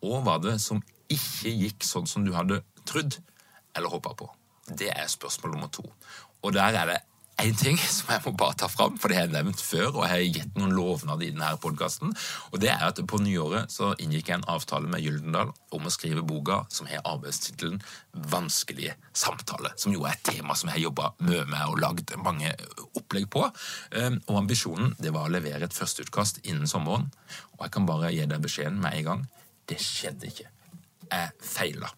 Og 0.03 0.23
var 0.27 0.43
det 0.43 0.59
som 0.63 0.83
ikke 1.13 1.51
gikk 1.51 1.87
sånn 1.87 2.09
som 2.11 2.25
du 2.27 2.33
hadde 2.35 2.63
trodd 2.89 3.19
eller 3.77 3.93
håpa 3.93 4.15
på? 4.19 4.29
Det 4.73 4.91
er 4.95 5.11
spørsmål 5.11 5.57
nummer 5.57 5.71
to. 5.75 5.85
Og 6.43 6.55
der 6.55 6.79
er 6.79 6.91
det 6.91 7.01
én 7.43 7.57
ting 7.59 7.79
som 7.79 8.11
jeg 8.13 8.23
må 8.25 8.33
bare 8.39 8.55
ta 8.61 8.69
fram, 8.71 8.97
for 9.01 9.11
det 9.11 9.17
har 9.17 9.25
jeg 9.27 9.35
nevnt 9.35 9.63
før, 9.63 9.89
og 9.91 10.05
jeg 10.05 10.13
har 10.13 10.35
gitt 10.37 10.59
noen 10.59 10.75
lovnader 10.77 11.27
i 11.27 11.31
denne 11.33 11.49
podkasten. 11.63 12.13
Og 12.53 12.61
det 12.63 12.71
er 12.71 12.85
at 12.87 13.01
på 13.09 13.19
nyåret 13.23 13.73
så 13.73 13.93
inngikk 14.03 14.31
jeg 14.31 14.41
en 14.41 14.49
avtale 14.53 14.91
med 14.91 15.03
Gyldendal 15.03 15.51
om 15.75 15.89
å 15.89 15.93
skrive 15.93 16.23
boka 16.27 16.63
som 16.73 16.87
har 16.91 17.03
arbeidstittelen 17.09 17.81
'Vanskelige 18.13 18.95
samtaler', 19.15 19.75
som 19.77 19.95
jo 19.95 20.05
er 20.05 20.15
et 20.15 20.23
tema 20.23 20.55
som 20.55 20.69
jeg 20.69 20.79
har 20.79 20.87
jobba 20.89 21.13
mye 21.19 21.47
med 21.47 21.67
og 21.67 21.81
lagd 21.81 22.15
mange 22.23 22.53
opplegg 22.95 23.31
på. 23.31 23.49
Ehm, 23.93 24.21
og 24.29 24.45
ambisjonen 24.45 24.95
det 25.01 25.13
var 25.13 25.27
å 25.27 25.33
levere 25.33 25.65
et 25.65 25.75
førsteutkast 25.75 26.45
innen 26.45 26.67
sommeren. 26.67 27.11
Og 27.59 27.67
jeg 27.67 27.73
kan 27.73 27.87
bare 27.87 28.13
gi 28.13 28.27
deg 28.27 28.43
beskjeden 28.43 28.81
med 28.81 28.95
en 28.95 29.05
gang. 29.05 29.27
Det 29.67 29.81
skjedde 29.81 30.27
ikke. 30.27 30.49
Jeg 31.11 31.31
feila. 31.41 31.91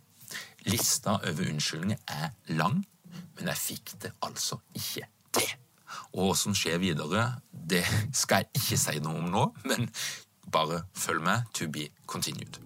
Lista 0.65 1.21
over 1.21 1.45
unnskyldninger 1.45 1.99
er 2.09 2.31
lang 2.49 2.85
men 3.37 3.51
jeg 3.53 3.61
fikk 3.61 3.95
det 4.03 4.13
altså 4.25 4.61
ikke 4.75 5.09
til. 5.35 5.51
Og 6.15 6.29
hva 6.29 6.37
som 6.39 6.55
skjer 6.57 6.79
videre, 6.83 7.27
det 7.51 7.85
skal 8.15 8.45
jeg 8.45 8.63
ikke 8.63 8.79
si 8.81 9.01
noe 9.03 9.19
om 9.23 9.31
nå, 9.33 9.45
men 9.71 9.89
bare 10.53 10.85
følg 10.95 11.23
med. 11.25 11.47
To 11.59 11.69
be 11.71 11.89
continued. 12.07 12.61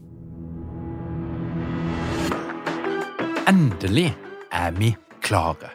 Endelig 3.48 4.10
er 4.52 4.74
vi 4.76 4.92
klare. 5.24 5.72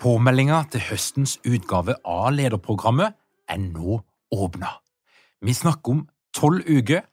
Påmeldinga 0.00 0.62
til 0.72 0.84
høstens 0.90 1.36
utgave 1.48 1.96
av 2.04 2.30
lederprogrammet 2.36 3.16
er 3.48 3.60
nå 3.60 4.00
åpna. 4.32 4.70
Vi 5.44 5.52
snakker 5.56 5.92
om 5.92 6.02
tolv 6.36 6.64
uker, 6.68 7.04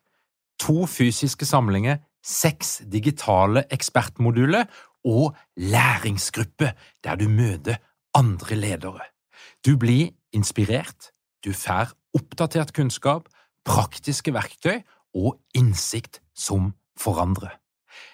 to 0.59 0.85
fysiske 0.87 1.47
samlinger, 1.47 1.99
seks 2.23 2.77
digitale 2.87 3.65
ekspertmoduler 3.71 4.67
og 5.03 5.35
læringsgruppe 5.57 6.73
der 7.03 7.15
du 7.15 7.27
møter 7.29 7.79
andre 8.13 8.55
ledere. 8.55 9.05
Du 9.65 9.77
blir 9.77 10.11
inspirert, 10.33 11.11
du 11.45 11.53
får 11.53 11.93
oppdatert 12.13 12.73
kunnskap, 12.73 13.27
praktiske 13.65 14.33
verktøy 14.33 14.81
og 15.15 15.39
innsikt 15.55 16.21
som 16.35 16.73
forandrer. 16.99 17.59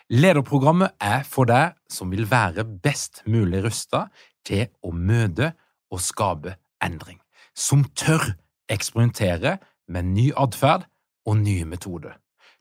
Lederprogrammet 0.09 0.95
er 0.99 1.23
for 1.23 1.47
deg 1.49 1.77
som 1.91 2.11
vil 2.11 2.25
være 2.29 2.65
best 2.65 3.21
mulig 3.29 3.63
rusta 3.65 4.07
til 4.45 4.67
å 4.81 4.91
møte 4.91 5.53
og 5.93 6.01
skape 6.01 6.55
endring, 6.83 7.19
som 7.53 7.85
tør 7.97 8.33
eksperimentere 8.69 9.57
med 9.89 10.09
ny 10.15 10.29
atferd 10.37 10.85
og 11.25 11.37
nye 11.41 11.65
metoder. 11.65 12.17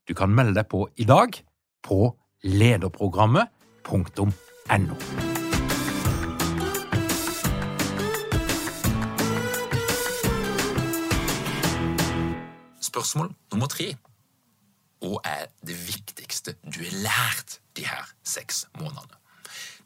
Du 0.09 0.15
kan 0.17 0.33
melde 0.33 0.57
deg 0.61 0.69
på 0.71 0.87
i 0.97 1.05
dag 1.09 1.37
på 1.85 2.13
lederprogrammet.no. 3.89 4.95
Spørsmål 12.81 13.35
nummer 13.53 13.67
tre. 13.67 13.97
Hva 14.99 15.21
er 15.25 15.47
det 15.67 15.77
viktigste 15.87 16.57
du 16.65 16.83
har 16.83 16.97
lært 17.05 17.61
de 17.77 17.87
her 17.87 18.11
seks 18.25 18.67
månedene? 18.79 19.15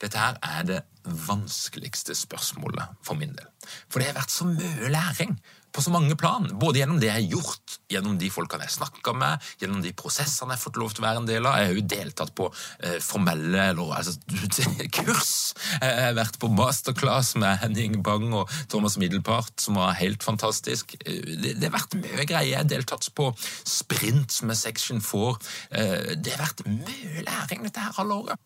Dette 0.01 0.19
her 0.19 0.39
er 0.43 0.63
det 0.67 0.81
vanskeligste 1.29 2.15
spørsmålet 2.15 2.97
for 3.05 3.15
min 3.15 3.37
del. 3.37 3.47
For 3.89 4.01
det 4.01 4.09
har 4.09 4.19
vært 4.19 4.35
så 4.35 4.49
mye 4.49 4.91
læring 4.91 5.37
på 5.73 5.83
så 5.83 5.93
mange 5.95 6.17
plan. 6.21 6.47
Både 6.61 6.83
gjennom 6.83 7.01
det 7.01 7.09
jeg 7.09 7.17
har 7.17 7.37
gjort, 7.37 7.77
gjennom 7.93 8.19
de 8.21 8.29
folkene 8.33 8.67
jeg 8.67 8.77
snakka 8.77 9.15
med, 9.17 9.51
gjennom 9.61 9.81
de 9.85 9.93
prosessene 9.97 10.53
jeg 10.53 10.61
har 10.61 10.63
fått 10.63 10.81
lov 10.81 10.93
til 10.93 11.03
å 11.03 11.07
være 11.07 11.23
en 11.23 11.29
del 11.29 11.49
av. 11.49 11.59
Jeg 11.59 11.71
har 11.71 11.79
jo 11.79 11.87
deltatt 11.95 12.35
på 12.39 12.49
eh, 12.53 12.99
formelle 13.05 13.67
eller, 13.73 13.95
altså, 13.99 14.17
kurs. 14.99 15.33
Jeg 15.81 16.07
har 16.07 16.17
vært 16.19 16.39
på 16.43 16.51
masterclass 16.53 17.35
med 17.41 17.61
Henning 17.65 18.01
Bang 18.05 18.29
og 18.37 18.53
Thomas 18.73 18.99
Middelpart, 19.01 19.55
som 19.63 19.81
var 19.81 19.97
helt 20.01 20.25
fantastisk. 20.25 20.97
Eh, 21.03 21.35
det, 21.35 21.57
det 21.59 21.69
har 21.69 21.77
vært 21.79 21.99
mye 22.01 22.27
greier. 22.29 22.51
Jeg 22.53 22.61
har 22.61 22.71
deltatt 22.71 23.09
på 23.17 23.31
sprint 23.65 24.43
med 24.49 24.59
Section 24.59 25.03
4. 25.05 25.37
Eh, 25.79 26.17
det 26.21 26.37
har 26.37 26.45
vært 26.47 26.67
mye 26.69 27.27
læring 27.29 27.65
dette 27.67 27.83
her 27.83 27.97
halvåret. 27.97 28.41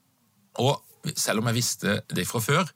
Og 0.62 0.78
selv 1.14 1.42
om 1.42 1.50
jeg 1.50 1.58
visste 1.58 1.96
det 2.10 2.26
fra 2.28 2.40
før, 2.42 2.70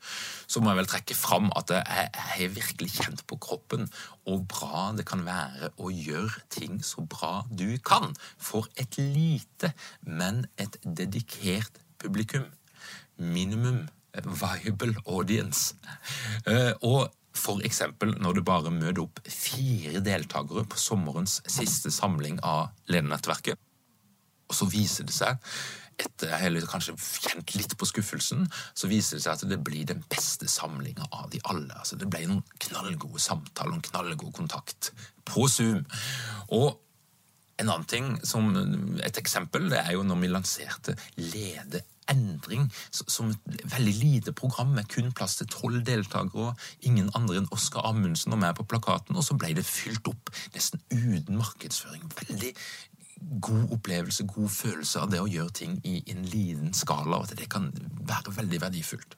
så 0.46 0.62
må 0.62 0.70
jeg 0.70 0.80
vel 0.80 0.90
trekke 0.92 1.16
fram 1.18 1.50
at 1.58 1.72
jeg 1.74 2.10
har 2.14 2.54
virkelig 2.54 2.90
kjent 2.94 3.24
på 3.30 3.38
kroppen 3.42 3.88
hvor 4.24 4.42
bra 4.50 4.90
det 4.96 5.06
kan 5.08 5.24
være 5.26 5.72
å 5.80 5.90
gjøre 5.90 6.44
ting 6.52 6.80
så 6.86 7.04
bra 7.06 7.44
du 7.50 7.78
kan 7.84 8.14
for 8.38 8.68
et 8.80 8.98
lite, 9.00 9.72
men 10.06 10.44
et 10.60 10.78
dedikert 10.84 11.82
publikum. 12.00 12.46
Minimum 13.20 13.86
viable 14.14 14.94
audience. 15.06 15.74
Eh, 16.46 16.72
og 16.82 17.10
eksempel 17.64 18.14
når 18.20 18.38
du 18.38 18.42
bare 18.44 18.72
møter 18.74 19.04
opp 19.04 19.20
fire 19.24 20.02
deltakere 20.04 20.66
på 20.68 20.78
sommerens 20.78 21.40
siste 21.48 21.92
samling 21.94 22.40
av 22.42 22.70
Ledernettverket, 22.90 23.58
og 24.50 24.56
så 24.56 24.66
viser 24.66 25.06
det 25.06 25.14
seg 25.14 25.38
etter 26.00 26.34
jeg 26.34 26.66
kanskje 26.70 26.96
kjent 26.98 27.54
litt 27.56 27.76
på 27.78 27.88
skuffelsen, 27.88 28.46
så 28.74 28.90
viser 28.90 29.18
det 29.18 29.24
seg 29.24 29.36
at 29.36 29.48
det 29.50 29.60
blir 29.64 29.88
den 29.88 30.02
beste 30.10 30.48
samlinga 30.50 31.08
av 31.12 31.30
de 31.32 31.42
alle. 31.50 31.74
Altså, 31.76 31.98
det 32.00 32.10
ble 32.10 32.26
noen 32.28 32.44
knallgode 32.66 33.22
samtaler 33.22 33.78
og 33.78 33.86
knallgod 33.90 34.34
kontakt 34.36 34.92
på 35.28 35.46
Zoom. 35.50 35.84
Og 36.56 36.80
en 37.60 37.68
annen 37.68 37.88
ting, 37.88 38.12
som 38.24 38.48
et 39.04 39.20
eksempel, 39.20 39.68
det 39.70 39.82
er 39.82 39.94
jo 39.98 40.04
når 40.06 40.20
vi 40.22 40.30
lanserte 40.32 40.96
Lede 41.20 41.82
endring 42.10 42.64
som 42.90 43.30
et 43.30 43.64
veldig 43.70 43.92
lite 43.94 44.32
program 44.34 44.72
med 44.74 44.88
kun 44.90 45.12
plass 45.14 45.36
til 45.38 45.50
tolv 45.52 45.84
deltakere 45.86 46.50
og 46.50 46.86
ingen 46.88 47.10
andre 47.14 47.38
enn 47.40 47.50
Oskar 47.54 47.86
Amundsen 47.86 48.34
og 48.34 48.40
meg 48.42 48.56
på 48.58 48.66
plakaten, 48.66 49.14
og 49.14 49.26
så 49.26 49.36
ble 49.38 49.52
det 49.54 49.66
fylt 49.68 50.08
opp 50.10 50.32
nesten 50.56 50.82
uten 50.90 51.38
markedsføring. 51.38 52.08
Veldig 52.24 52.54
god 53.40 53.74
opplevelse, 53.76 54.26
god 54.28 54.48
følelse 54.52 55.02
av 55.02 55.10
det 55.12 55.20
å 55.22 55.28
gjøre 55.30 55.56
ting 55.60 55.76
i 55.86 56.00
en 56.12 56.24
liten 56.28 56.72
skala, 56.76 57.18
og 57.18 57.28
at 57.28 57.36
det 57.38 57.50
kan 57.52 57.68
være 58.08 58.34
veldig 58.36 58.60
verdifullt. 58.62 59.16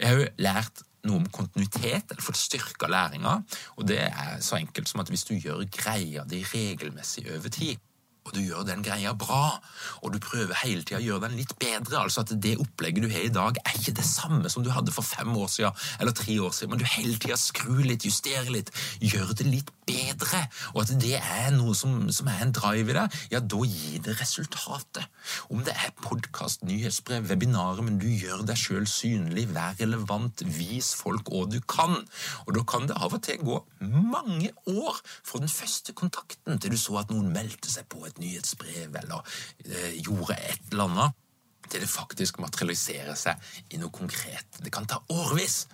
Jeg 0.00 0.10
har 0.10 0.20
jo 0.20 0.28
lært 0.42 0.84
noe 1.04 1.20
om 1.20 1.30
kontinuitet, 1.32 2.10
eller 2.10 2.24
fått 2.24 2.40
styrka 2.40 2.88
læringa, 2.90 3.34
og 3.76 3.88
det 3.88 4.00
er 4.08 4.38
så 4.44 4.58
enkelt 4.58 4.88
som 4.90 5.02
at 5.04 5.12
hvis 5.12 5.26
du 5.28 5.34
gjør 5.36 5.66
greia 5.72 6.24
di 6.28 6.42
regelmessig 6.48 7.26
over 7.32 7.52
tid, 7.52 7.82
og 8.24 8.32
du 8.32 8.40
gjør 8.40 8.64
den 8.68 8.82
greia 8.84 9.12
bra, 9.12 9.58
og 10.02 10.14
du 10.14 10.18
prøver 10.22 10.56
hele 10.62 10.82
tida 10.82 11.00
å 11.00 11.04
gjøre 11.04 11.28
den 11.28 11.38
litt 11.38 11.54
bedre. 11.60 12.00
Altså 12.04 12.24
at 12.24 12.32
det 12.40 12.56
opplegget 12.62 13.04
du 13.04 13.10
har 13.12 13.26
i 13.26 13.32
dag, 13.32 13.58
er 13.60 13.78
ikke 13.78 13.96
det 13.98 14.06
samme 14.08 14.50
som 14.52 14.64
du 14.64 14.72
hadde 14.72 14.94
for 14.94 15.04
fem 15.04 15.30
år 15.36 15.50
siden 15.52 15.84
eller 16.00 16.16
tre 16.16 16.38
år 16.40 16.54
siden, 16.56 16.74
men 16.74 16.82
du 16.82 16.88
hele 16.88 17.18
tida 17.20 17.36
skrur 17.40 17.84
litt, 17.84 18.06
justerer 18.08 18.50
litt, 18.52 18.72
gjør 19.04 19.34
det 19.36 19.48
litt 19.48 19.72
bedre, 19.84 20.40
og 20.72 20.84
at 20.84 20.92
det 21.00 21.18
er 21.18 21.50
noe 21.52 21.74
som, 21.76 22.06
som 22.14 22.28
er 22.32 22.40
en 22.44 22.54
drive 22.56 22.92
i 22.92 22.96
deg, 22.96 23.18
ja, 23.34 23.40
da 23.40 23.60
gir 23.68 24.00
det 24.04 24.16
resultatet. 24.20 25.04
Om 25.52 25.60
det 25.66 25.74
er 25.76 25.92
podkast, 26.00 26.64
nyhetsbrev, 26.64 27.28
webinarer, 27.28 27.84
men 27.84 27.98
du 28.00 28.08
gjør 28.08 28.44
deg 28.48 28.60
sjøl 28.60 28.88
synlig, 28.88 29.46
vær 29.52 29.76
relevant, 29.80 30.44
vis 30.56 30.94
folk 30.96 31.28
hva 31.32 31.44
du 31.50 31.58
kan. 31.68 31.98
Og 32.46 32.54
da 32.56 32.64
kan 32.68 32.88
det 32.88 32.96
av 32.96 33.16
og 33.16 33.22
til 33.24 33.40
gå 33.44 33.60
mange 33.84 34.50
år 34.70 35.00
fra 35.04 35.40
den 35.42 35.52
første 35.52 35.92
kontakten 35.96 36.60
til 36.60 36.74
du 36.74 36.80
så 36.80 37.02
at 37.02 37.12
noen 37.12 37.32
meldte 37.34 37.70
seg 37.72 37.88
på 37.92 38.04
et 38.08 38.13
et 38.14 38.22
nyhetsbrev 38.22 38.96
eller 39.02 39.36
eh, 39.66 39.98
gjorde 39.98 40.38
et 40.38 40.70
eller 40.70 40.88
annet, 40.88 41.20
til 41.68 41.80
det 41.80 41.90
faktisk 41.90 42.38
materialiserer 42.44 43.16
seg 43.18 43.40
i 43.72 43.80
noe 43.80 43.90
konkret. 43.94 44.60
Det 44.60 44.72
kan 44.72 44.86
ta 44.86 45.00
årevis, 45.10 45.64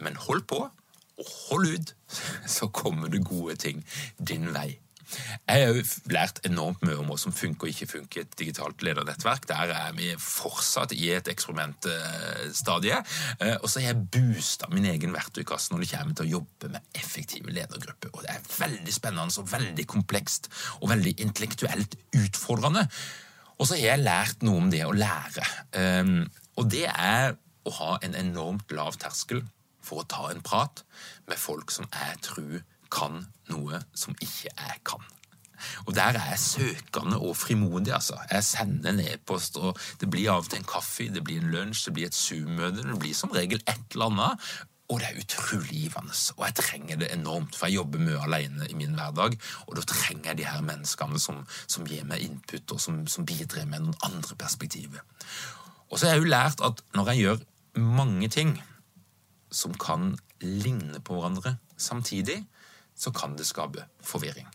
men 0.00 0.18
hold 0.28 0.46
på 0.48 0.62
og 1.16 1.30
hold 1.48 1.70
ut, 1.74 1.94
så 2.56 2.68
kommer 2.68 3.12
det 3.12 3.24
gode 3.26 3.56
ting 3.60 3.84
din 4.18 4.52
vei. 4.54 4.76
Jeg 5.46 5.62
har 5.62 5.72
òg 5.72 5.90
lært 6.10 6.40
enormt 6.48 6.82
mye 6.86 6.98
om 6.98 7.10
hva 7.10 7.16
som 7.20 7.34
funker 7.34 7.68
og 7.68 7.72
ikke 7.72 7.88
funker 7.90 8.20
i 8.20 8.24
et 8.24 8.38
digitalt 8.38 8.82
ledernettverk. 8.86 9.46
Der 9.50 9.72
er 9.74 9.94
vi 9.96 10.10
fortsatt 10.20 10.94
i 10.96 11.10
et 11.14 11.30
eksperimentstadie. 11.30 12.98
Eh, 13.40 13.54
og 13.60 13.68
så 13.70 13.82
har 13.82 13.92
jeg 13.92 14.08
boosta 14.16 14.70
min 14.72 14.88
egen 14.90 15.14
verktøykasse 15.14 15.72
når 15.72 15.84
det 15.84 15.90
kommer 15.92 16.18
til 16.18 16.26
å 16.26 16.34
jobbe 16.36 16.72
med 16.74 16.98
effektive 16.98 17.54
ledergrupper. 17.54 18.12
Og 18.14 18.26
det 18.26 18.34
er 18.34 18.50
veldig 18.56 18.96
spennende 18.96 19.42
og 19.42 19.50
veldig 19.52 19.86
komplekst 19.90 20.50
og 20.80 20.90
veldig 20.94 21.16
intellektuelt 21.26 21.98
utfordrende. 22.16 22.86
Og 23.56 23.68
så 23.68 23.76
har 23.76 23.94
jeg 23.94 24.04
lært 24.04 24.44
noe 24.44 24.60
om 24.60 24.70
det 24.72 24.84
å 24.84 24.94
lære. 24.94 25.44
Ehm, 25.80 26.24
og 26.58 26.70
det 26.72 26.86
er 26.90 27.36
å 27.66 27.72
ha 27.78 27.96
en 28.04 28.16
enormt 28.18 28.72
lav 28.74 28.98
terskel 29.00 29.42
for 29.86 30.02
å 30.02 30.08
ta 30.10 30.28
en 30.30 30.42
prat 30.44 30.82
med 31.30 31.38
folk 31.40 31.72
som 31.74 31.88
jeg 31.88 32.20
tror 32.26 32.60
kan 32.92 33.24
noe 33.52 33.82
som 33.94 34.16
ikke 34.20 34.50
jeg 34.50 34.80
kan. 34.86 35.04
Og 35.86 35.94
der 35.96 36.18
er 36.20 36.30
jeg 36.30 36.38
søkende 36.38 37.18
og 37.18 37.36
frimodig, 37.36 37.94
altså. 37.94 38.18
Jeg 38.30 38.44
sender 38.44 38.90
en 38.90 39.00
e-post, 39.00 39.56
og 39.56 39.78
det 40.00 40.10
blir 40.10 40.30
av 40.30 40.44
og 40.44 40.50
til 40.50 40.60
en 40.60 40.68
kaffe, 40.68 41.08
det 41.12 41.24
blir 41.24 41.40
en 41.42 41.52
lunsj, 41.52 41.86
det 41.86 41.94
blir 41.96 42.08
et 42.10 42.14
Zoom-møte, 42.18 42.84
det 42.84 42.98
blir 43.00 43.14
som 43.16 43.32
regel 43.34 43.62
et 43.64 43.94
eller 43.94 44.10
annet. 44.10 44.50
Og 44.86 45.00
det 45.00 45.08
er 45.08 45.18
utrolig 45.18 45.80
givende, 45.80 46.14
og 46.36 46.42
jeg 46.44 46.54
trenger 46.60 46.98
det 47.00 47.08
enormt, 47.10 47.56
for 47.58 47.66
jeg 47.66 47.80
jobber 47.80 48.04
mye 48.06 48.20
alene 48.22 48.68
i 48.70 48.76
min 48.78 48.94
hverdag, 48.94 49.34
og 49.66 49.72
da 49.74 49.82
trenger 49.82 50.28
jeg 50.30 50.38
de 50.38 50.46
her 50.46 50.62
menneskene 50.62 51.18
som, 51.18 51.40
som 51.66 51.88
gir 51.90 52.04
meg 52.06 52.22
input, 52.22 52.70
og 52.70 52.80
som, 52.80 53.00
som 53.10 53.26
bidrar 53.26 53.66
med 53.66 53.82
noen 53.82 53.98
andre 54.06 54.38
perspektiver. 54.38 55.02
Og 55.90 55.98
så 55.98 56.06
har 56.06 56.14
jeg 56.14 56.22
jo 56.22 56.30
lært 56.30 56.62
at 56.62 56.84
når 56.94 57.10
jeg 57.10 57.24
gjør 57.24 57.42
mange 57.98 58.30
ting 58.30 58.54
som 59.50 59.74
kan 59.74 60.14
ligne 60.44 61.02
på 61.02 61.18
hverandre 61.18 61.56
samtidig, 61.76 62.44
så 62.96 63.12
kan 63.12 63.36
det 63.36 63.46
skape 63.48 63.84
forvirring. 64.04 64.46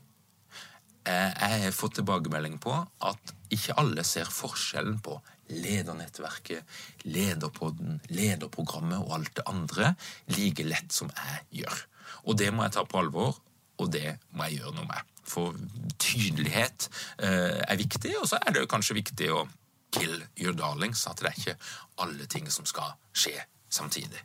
Eh, 1.03 1.29
jeg 1.33 1.61
har 1.65 1.73
fått 1.73 1.97
tilbakemelding 1.99 2.59
på 2.61 2.73
at 3.07 3.35
ikke 3.53 3.77
alle 3.81 4.03
ser 4.05 4.29
forskjellen 4.29 4.99
på 5.03 5.17
ledernettverket, 5.51 6.67
lederpodden, 7.03 7.99
lederprogrammet 8.13 9.01
og 9.01 9.15
alt 9.17 9.33
det 9.39 9.47
andre 9.49 9.93
like 10.31 10.65
lett 10.65 10.93
som 10.95 11.09
jeg 11.11 11.63
gjør. 11.63 11.81
Og 12.29 12.37
det 12.37 12.51
må 12.53 12.65
jeg 12.65 12.75
ta 12.77 12.85
på 12.85 13.01
alvor, 13.01 13.39
og 13.81 13.89
det 13.91 14.17
må 14.35 14.47
jeg 14.47 14.61
gjøre 14.61 14.75
noe 14.77 14.87
med. 14.89 15.09
For 15.27 15.57
tydelighet 16.01 16.87
eh, 17.23 17.61
er 17.65 17.81
viktig, 17.81 18.13
og 18.21 18.29
så 18.29 18.39
er 18.41 18.55
det 18.55 18.67
kanskje 18.71 18.97
viktig 18.99 19.31
å 19.33 19.45
kill 19.91 20.21
your 20.39 20.55
darlings, 20.55 21.03
at 21.09 21.19
det 21.19 21.31
er 21.31 21.39
ikke 21.39 21.57
alle 22.05 22.27
ting 22.31 22.47
som 22.53 22.67
skal 22.69 22.93
skje 23.11 23.35
samtidig. 23.71 24.21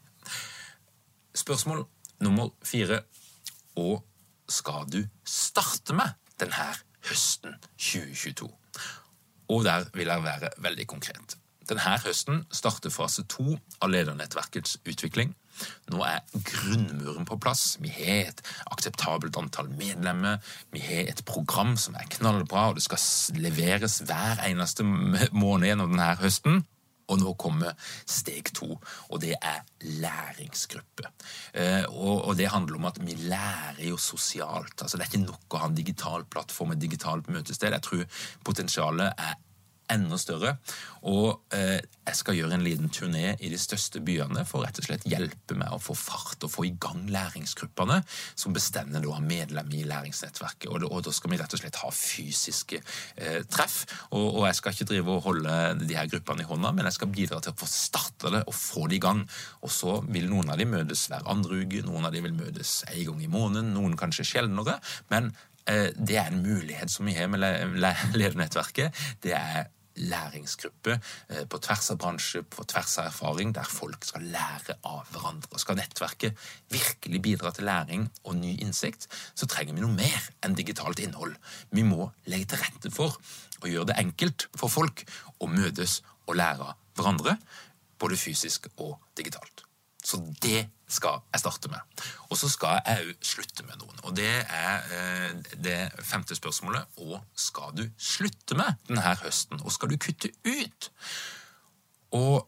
Spørsmål 1.37 1.85
nummer 2.25 2.53
fire 2.65 3.03
og 3.77 4.05
skal 4.49 4.87
du 4.91 5.03
starte 5.27 5.97
med 5.97 6.15
denne 6.41 6.69
høsten 7.09 7.57
2022? 7.79 8.51
Og 9.49 9.65
der 9.65 9.91
vil 9.95 10.11
jeg 10.11 10.23
være 10.23 10.55
veldig 10.59 10.87
konkret. 10.91 11.37
Denne 11.67 11.97
høsten 12.05 12.45
starter 12.55 12.93
fase 12.95 13.25
to 13.31 13.57
av 13.83 13.91
ledernettverkets 13.91 14.79
utvikling. 14.87 15.35
Nå 15.91 16.03
er 16.07 16.21
grunnmuren 16.35 17.27
på 17.27 17.39
plass. 17.43 17.77
Vi 17.83 17.91
har 17.91 18.31
et 18.31 18.43
akseptabelt 18.71 19.37
antall 19.41 19.71
medlemmer. 19.75 20.39
Vi 20.75 20.83
har 20.85 21.11
et 21.11 21.25
program 21.27 21.75
som 21.81 21.97
er 21.99 22.07
knallbra, 22.19 22.69
og 22.71 22.79
det 22.79 22.85
skal 22.87 23.41
leveres 23.41 23.99
hver 24.07 24.45
eneste 24.47 24.87
måned 24.87 25.71
gjennom 25.71 25.95
denne 25.95 26.13
høsten. 26.21 26.63
Og 27.13 27.21
nå 27.21 27.33
kommer 27.39 27.77
steg 28.03 28.51
to, 28.57 28.73
og 29.11 29.21
det 29.23 29.37
er 29.39 29.63
læringsgruppe. 30.03 31.11
Eh, 31.55 31.85
og, 31.87 32.33
det 32.37 32.51
handler 32.51 32.81
om 32.81 32.89
at 32.91 32.99
vi 32.99 33.15
lærer 33.29 33.85
jo 33.87 33.97
sosialt. 33.97 34.83
altså 34.83 34.97
Det 34.97 35.07
er 35.07 35.13
ikke 35.13 35.27
nok 35.29 35.55
å 35.55 35.63
ha 35.63 35.71
en 35.71 35.79
digital 35.79 36.27
plattform, 36.27 36.75
et 36.75 36.83
digitalt 36.83 37.31
møtested. 37.31 37.77
Jeg 37.77 37.87
tror 37.87 38.23
potensialet 38.45 39.13
er 39.15 39.39
enda 39.93 40.19
større. 40.19 40.57
Og 41.07 41.55
eh, 41.55 41.79
jeg 42.07 42.19
skal 42.19 42.37
gjøre 42.39 42.57
en 42.57 42.65
liten 42.65 42.91
turné 42.93 43.35
i 43.43 43.51
de 43.51 43.59
største 43.59 44.01
byene 44.05 44.45
for 44.47 44.65
rett 44.67 44.79
og 44.81 44.87
slett 44.89 45.07
hjelpe 45.09 45.57
meg 45.59 45.75
å 45.75 45.81
få 45.83 45.95
fart 45.99 46.45
og 46.47 46.53
få 46.53 46.67
i 46.69 46.73
gang 46.83 47.05
læringsgruppene, 47.11 48.01
som 48.39 48.55
bestemmer 48.55 49.03
da 49.03 49.21
medlem 49.23 49.71
i 49.75 49.85
læringsnettverket. 49.87 50.69
Og, 50.71 50.87
og, 50.91 51.03
da 51.07 51.15
skal 51.15 51.33
vi 51.33 51.41
rett 51.41 51.57
og 51.57 51.63
slett 51.63 51.81
ha 51.83 51.91
fysiske 51.95 52.81
eh, 52.81 53.41
treff. 53.51 53.83
Og, 54.11 54.25
og, 54.25 54.43
jeg 54.49 54.61
skal 54.61 54.77
ikke 54.77 54.89
drive 54.93 55.17
og 55.17 55.27
holde 55.29 55.57
de 55.83 55.99
her 55.99 56.11
gruppene 56.11 56.45
i 56.45 56.49
hånda, 56.49 56.73
men 56.77 56.89
jeg 56.91 56.99
skal 56.99 57.13
bidra 57.15 57.41
til 57.43 57.55
å 57.55 57.61
få 57.63 57.71
starta 57.71 58.33
det 58.35 58.45
og 58.47 58.57
få 58.59 58.87
det 58.91 59.01
i 59.01 59.03
gang. 59.07 59.25
Og 59.63 59.75
så 59.75 60.01
vil 60.07 60.31
noen 60.31 60.55
av 60.55 60.63
de 60.63 60.69
møtes 60.71 61.07
hver 61.11 61.27
andre 61.31 61.63
uke, 61.63 61.85
noen 61.87 62.09
av 62.09 62.15
de 62.15 62.25
vil 62.27 62.37
møtes 62.39 62.81
en 62.91 63.05
gang 63.11 63.23
i 63.23 63.31
måneden, 63.31 63.75
noen 63.77 63.99
kanskje 63.99 64.27
sjeldnere. 64.27 64.79
men 65.11 65.33
eh, 65.67 65.91
det 65.99 66.19
er 66.19 66.31
en 66.31 66.43
mulighet 66.43 66.91
som 66.91 67.07
vi 67.07 67.15
har 67.17 67.31
med 67.31 67.43
ledernettverket. 67.43 68.95
Det 69.23 69.35
er 69.35 69.67
læringsgruppe 69.97 70.97
eh, 70.97 71.45
på 71.49 71.61
tvers 71.63 71.91
av 71.93 72.01
bransje, 72.03 72.43
på 72.43 72.65
tvers 72.69 72.99
av 73.01 73.11
erfaring, 73.11 73.53
der 73.57 73.69
folk 73.69 74.05
skal 74.07 74.27
lære 74.33 74.79
av 74.87 75.09
hverandre. 75.13 75.51
Og 75.53 75.63
Skal 75.63 75.79
nettverket 75.81 76.37
virkelig 76.73 77.23
bidra 77.23 77.53
til 77.55 77.69
læring 77.69 78.09
og 78.25 78.37
ny 78.41 78.57
innsikt, 78.61 79.09
så 79.35 79.49
trenger 79.51 79.77
vi 79.77 79.85
noe 79.85 79.97
mer 79.97 80.31
enn 80.45 80.57
digitalt 80.59 81.01
innhold. 81.03 81.37
Vi 81.71 81.87
må 81.87 82.11
legge 82.31 82.53
til 82.53 82.63
rette 82.65 82.93
for 82.95 83.17
å 83.63 83.71
gjøre 83.71 83.93
det 83.93 84.01
enkelt 84.03 84.49
for 84.57 84.73
folk 84.73 85.07
å 85.41 85.51
møtes 85.51 86.01
og 86.27 86.37
lære 86.39 86.73
av 86.73 86.77
hverandre, 86.97 87.37
både 88.01 88.19
fysisk 88.21 88.69
og 88.77 88.97
digitalt. 89.17 89.65
Så 90.05 90.21
det 90.43 90.69
skal 90.89 91.23
jeg 91.33 91.43
starte 91.43 91.71
med. 91.71 92.03
Og 92.31 92.39
så 92.39 92.49
skal 92.51 92.81
jeg 92.87 93.07
òg 93.09 93.27
slutte 93.27 93.67
med 93.67 93.81
noen. 93.83 94.03
Og 94.07 94.17
det 94.17 94.33
er 94.43 94.91
eh, 94.95 95.55
det 95.63 95.79
femte 96.07 96.37
spørsmålet. 96.39 96.99
Og 97.03 97.19
skal 97.35 97.75
du 97.77 97.87
slutte 97.99 98.59
med 98.59 98.79
denne 98.89 99.17
høsten? 99.23 99.63
Og 99.63 99.75
skal 99.75 99.91
du 99.91 99.99
kutte 100.01 100.31
ut? 100.47 100.91
Og 102.17 102.47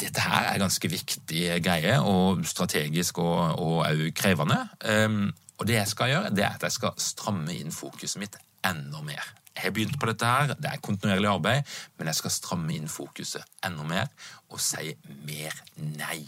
dette 0.00 0.22
her 0.22 0.52
er 0.52 0.62
ganske 0.62 0.88
viktig 0.88 1.46
greie, 1.64 1.96
og 2.00 2.44
strategisk 2.46 3.18
og 3.18 3.58
òg 3.60 4.06
krevende. 4.16 4.60
Um, 4.86 5.34
og 5.58 5.66
det 5.66 5.80
jeg 5.80 5.90
skal 5.90 6.12
gjøre, 6.12 6.30
det 6.36 6.44
er 6.44 6.54
at 6.54 6.66
jeg 6.68 6.76
skal 6.76 7.00
stramme 7.00 7.56
inn 7.56 7.74
fokuset 7.74 8.20
mitt 8.22 8.38
enda 8.66 9.02
mer. 9.02 9.24
Jeg 9.56 9.64
har 9.64 9.72
begynt 9.72 9.98
på 10.00 10.08
dette 10.10 10.28
her, 10.28 10.52
det 10.54 10.68
er 10.68 10.82
kontinuerlig 10.84 11.30
arbeid, 11.30 11.76
men 11.96 12.10
jeg 12.10 12.20
skal 12.20 12.34
stramme 12.34 12.74
inn 12.76 12.90
fokuset 12.92 13.44
enda 13.64 13.86
mer 13.88 14.10
og 14.52 14.60
si 14.60 14.92
mer 15.24 15.56
nei 15.80 16.26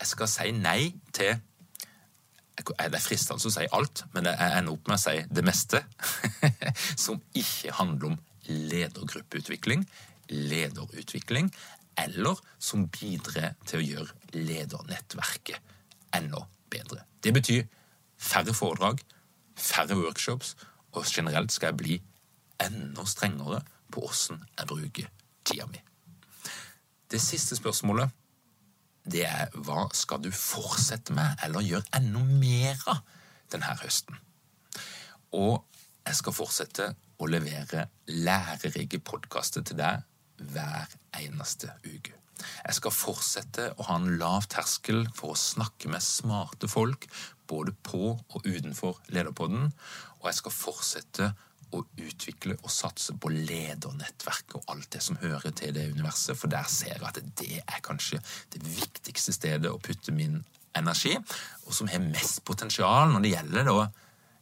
jeg 0.00 0.10
skal 0.12 0.30
si 0.30 0.52
nei 0.56 0.80
til 1.16 1.36
det 2.56 2.72
er 2.80 3.02
fristende 3.04 3.50
å 3.50 3.52
si 3.52 3.66
alt, 3.76 4.06
men 4.14 4.30
jeg 4.30 4.52
ender 4.56 4.72
opp 4.72 4.88
med 4.88 4.96
å 4.96 5.02
si 5.02 5.16
det 5.28 5.44
meste 5.44 5.82
som 7.04 7.20
ikke 7.36 7.74
handler 7.76 8.14
om 8.14 8.16
ledergruppeutvikling, 8.48 9.84
lederutvikling, 10.32 11.50
eller 12.00 12.40
som 12.58 12.86
bidrar 12.92 13.54
til 13.68 13.80
å 13.80 13.86
gjøre 13.86 14.36
ledernettverket 14.36 16.16
enda 16.16 16.46
bedre. 16.72 17.04
Det 17.20 17.32
betyr 17.36 17.66
færre 18.16 18.54
foredrag, 18.56 19.00
færre 19.56 19.96
workshops, 20.00 20.54
og 20.96 21.04
generelt 21.12 21.52
skal 21.52 21.74
jeg 21.74 21.80
bli 21.82 21.96
enda 22.64 23.04
strengere 23.08 23.60
på 23.92 24.04
åssen 24.08 24.40
jeg 24.56 24.68
bruker 24.70 25.10
tida 25.44 25.68
mi. 25.68 25.80
Det 27.10 27.20
siste 27.22 27.56
spørsmålet 27.58 28.10
det 29.06 29.24
er 29.28 29.52
hva 29.54 29.86
skal 29.94 30.22
du 30.24 30.32
fortsette 30.34 31.14
med, 31.14 31.38
eller 31.46 31.64
gjøre 31.64 31.98
enda 31.98 32.22
mer 32.26 32.82
av 32.90 33.02
denne 33.52 33.76
høsten? 33.82 34.18
Og 35.36 35.62
jeg 36.06 36.18
skal 36.20 36.36
fortsette 36.36 36.90
å 37.22 37.28
levere 37.30 37.86
lærerike 38.10 39.00
podkaster 39.02 39.64
til 39.66 39.78
deg 39.80 40.04
hver 40.52 40.92
eneste 41.16 41.72
uke. 41.86 42.14
Jeg 42.36 42.76
skal 42.76 42.92
fortsette 42.92 43.70
å 43.80 43.86
ha 43.88 43.96
en 43.96 44.18
lav 44.20 44.44
terskel 44.52 45.06
for 45.16 45.32
å 45.32 45.40
snakke 45.40 45.88
med 45.88 46.04
smarte 46.04 46.68
folk, 46.68 47.06
både 47.48 47.72
på 47.86 48.10
og 48.18 48.44
utenfor 48.44 48.98
Lederpodden, 49.14 49.70
og 50.26 50.32
jeg 50.32 50.40
skal 50.40 50.54
fortsette 50.54 51.26
å 51.74 51.82
utvikle 52.02 52.56
og 52.60 52.70
satse 52.70 53.14
på 53.18 53.30
ledernettverk 53.30 54.56
og 54.58 54.72
alt 54.72 54.88
det 54.94 55.02
som 55.02 55.18
hører 55.22 55.54
til 55.54 55.74
det 55.74 55.88
universet, 55.92 56.38
for 56.38 56.50
der 56.50 56.66
ser 56.70 56.96
jeg 56.96 57.06
at 57.06 57.20
det 57.38 57.60
er 57.62 57.82
kanskje 57.84 58.18
det 58.54 58.62
viktigste 58.66 59.34
stedet 59.34 59.70
å 59.70 59.78
putte 59.82 60.14
min 60.14 60.40
energi, 60.76 61.14
og 61.66 61.74
som 61.74 61.90
har 61.90 62.02
mest 62.02 62.42
potensial 62.46 63.12
når 63.12 63.24
det 63.24 63.32
gjelder 63.36 63.70
da 63.70 63.86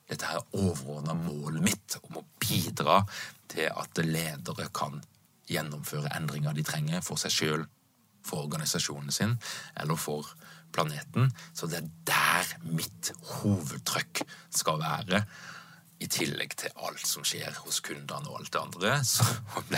dette 0.09 0.29
her 0.29 0.42
overordna 0.57 1.16
målet 1.16 1.64
mitt 1.64 1.97
om 2.03 2.20
å 2.20 2.27
bidra 2.40 3.03
til 3.53 3.70
at 3.73 4.01
ledere 4.05 4.68
kan 4.77 5.01
gjennomføre 5.49 6.12
endringer 6.16 6.57
de 6.57 6.64
trenger 6.64 7.05
for 7.05 7.20
seg 7.20 7.33
sjøl, 7.33 7.64
for 8.25 8.47
organisasjonen 8.47 9.12
sin 9.12 9.35
eller 9.81 10.01
for 10.01 10.29
planeten. 10.73 11.29
Så 11.53 11.68
det 11.68 11.83
er 11.83 11.90
der 12.09 12.55
mitt 12.73 13.12
hovedtrykk 13.37 14.25
skal 14.49 14.81
være 14.81 15.20
i 16.05 16.11
tillegg 16.11 16.57
til 16.61 16.75
alt 16.87 17.05
som 17.09 17.25
skjer 17.27 17.57
hos 17.64 17.81
kundene 17.85 18.31
og 18.31 18.40
alt 18.40 18.53
det 18.55 18.62
andre. 18.62 18.95
Så 19.07 19.27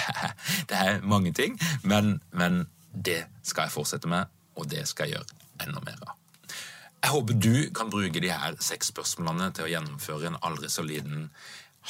det 0.71 0.79
er, 0.79 1.03
mange 1.07 1.33
ting, 1.37 1.59
men, 1.83 2.19
men, 2.33 2.65
det 2.97 3.27
skal 3.45 3.67
jeg 3.67 3.75
fortsette 3.75 4.09
med, 4.09 4.31
og 4.57 4.71
det 4.73 4.87
skal 4.89 5.11
jeg 5.11 5.19
gjøre 5.19 5.67
enda 5.67 5.83
mer 5.85 6.01
av. 6.07 6.15
Jeg 6.97 7.13
håper 7.13 7.37
du 7.45 7.57
kan 7.77 7.91
bruke 7.93 8.23
de 8.25 8.33
her 8.33 8.57
seks 8.65 8.89
spørsmålene 8.95 9.51
til 9.55 9.67
å 9.67 9.71
gjennomføre 9.71 10.31
en 10.31 10.39
aldri 10.49 10.71
så 10.73 10.83
liten 10.83 11.29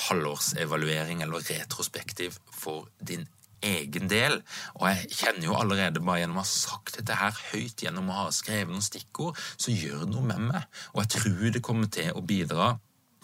halvårsevaluering 0.09 1.22
eller 1.25 1.46
retrospektiv 1.46 2.40
for 2.53 2.90
din 2.99 3.25
egen 3.64 4.11
del. 4.11 4.40
Og 4.77 4.88
jeg 4.90 5.12
kjenner 5.20 5.46
jo 5.49 5.57
allerede 5.57 6.03
bare 6.05 6.25
gjennom 6.25 6.40
å 6.40 6.44
ha 6.44 6.51
sagt 6.51 6.99
dette 6.99 7.16
her 7.16 7.38
høyt, 7.53 7.87
gjennom 7.87 8.11
å 8.11 8.18
ha 8.18 8.27
skrevet 8.35 8.75
noen 8.75 8.85
stikkord, 8.85 9.38
så 9.57 9.75
gjør 9.75 10.05
noe 10.11 10.27
med 10.27 10.51
meg. 10.51 10.83
Og 10.94 11.05
jeg 11.05 11.14
tror 11.16 11.55
det 11.55 11.64
kommer 11.64 11.90
til 11.92 12.12
å 12.12 12.25
bidra 12.27 12.75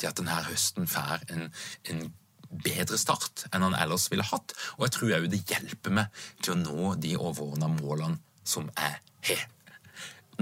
til 0.03 0.11
at 0.11 0.19
denne 0.19 0.43
høsten 0.49 0.91
får 0.91 1.25
en, 1.33 1.49
en 1.91 2.05
bedre 2.53 2.99
start 3.01 3.47
enn 3.51 3.65
han 3.65 3.79
ellers 3.79 4.09
ville 4.13 4.27
hatt. 4.27 4.55
Og 4.77 4.87
jeg 4.87 4.97
tror 4.97 5.17
òg 5.19 5.29
det 5.33 5.45
hjelper 5.49 5.97
meg 6.01 6.23
til 6.43 6.55
å 6.55 6.61
nå 6.61 6.95
de 7.01 7.17
overordna 7.17 7.71
målene 7.73 8.21
som 8.45 8.69
jeg 8.75 8.99
har. 9.31 9.45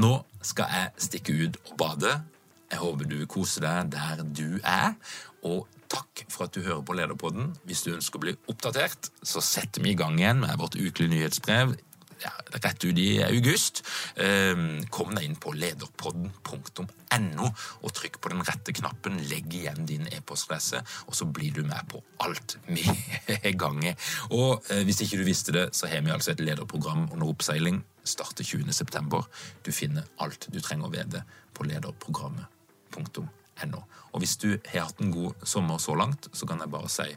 Nå 0.01 0.15
skal 0.47 0.73
jeg 0.73 1.09
stikke 1.09 1.37
ut 1.45 1.59
og 1.69 1.75
bade. 1.81 2.15
Jeg 2.71 2.81
håper 2.81 3.11
du 3.11 3.19
koser 3.31 3.67
deg 3.67 3.93
der 3.93 4.25
du 4.25 4.49
er. 4.63 4.97
Og 5.47 5.69
takk 5.91 6.25
for 6.31 6.47
at 6.47 6.55
du 6.55 6.63
hører 6.63 6.85
på 6.87 6.97
Lederpodden. 6.97 7.53
Hvis 7.67 7.85
du 7.85 7.93
ønsker 7.93 8.21
å 8.21 8.25
bli 8.25 8.35
oppdatert, 8.51 9.11
så 9.27 9.43
setter 9.45 9.85
vi 9.85 9.93
i 9.93 9.99
gang 9.99 10.19
igjen 10.21 10.43
med 10.45 10.57
vårt 10.61 10.79
ukelige 10.79 11.13
nyhetsbrev 11.13 11.75
ja, 12.23 12.31
rett 12.63 12.85
ut 12.85 12.99
i 12.99 13.23
august. 13.25 13.83
Ehm, 14.17 14.85
kom 14.93 15.15
deg 15.15 15.25
inn 15.27 15.39
på 15.41 15.53
lederpodden.no 15.57 17.49
og 17.49 17.95
trykk 17.97 18.21
på 18.21 18.33
den 18.33 18.45
rette 18.47 18.75
knappen. 18.77 19.19
Legg 19.31 19.55
igjen 19.55 19.87
din 19.89 20.09
e-postadresse, 20.13 20.83
og 21.07 21.17
så 21.17 21.25
blir 21.27 21.55
du 21.57 21.63
med 21.67 21.83
på 21.91 22.03
alt 22.25 22.59
vi 22.69 22.85
er 23.35 23.51
i 23.51 23.57
gang 23.59 23.83
i. 23.85 23.95
Og 24.37 24.51
eh, 24.71 24.85
hvis 24.87 25.03
ikke 25.05 25.21
du 25.21 25.25
visste 25.29 25.55
det, 25.57 25.67
så 25.77 25.91
har 25.91 26.05
vi 26.05 26.15
altså 26.15 26.35
et 26.35 26.45
lederprogram 26.45 27.09
under 27.11 27.27
oppseiling. 27.31 27.83
Starter 28.05 28.45
20.9. 28.45 29.23
Du 29.65 29.71
finner 29.75 30.09
alt 30.21 30.49
du 30.53 30.61
trenger 30.61 30.89
å 30.89 30.95
vite 30.95 31.25
på 31.57 31.69
lederprogrammet.no. 31.69 33.85
Og 34.11 34.23
hvis 34.23 34.39
du 34.41 34.51
har 34.73 34.89
hatt 34.89 35.03
en 35.05 35.15
god 35.15 35.47
sommer 35.47 35.79
så 35.79 35.95
langt, 35.99 36.31
så 36.33 36.49
kan 36.49 36.63
jeg 36.63 36.73
bare 36.73 36.91
si 36.91 37.09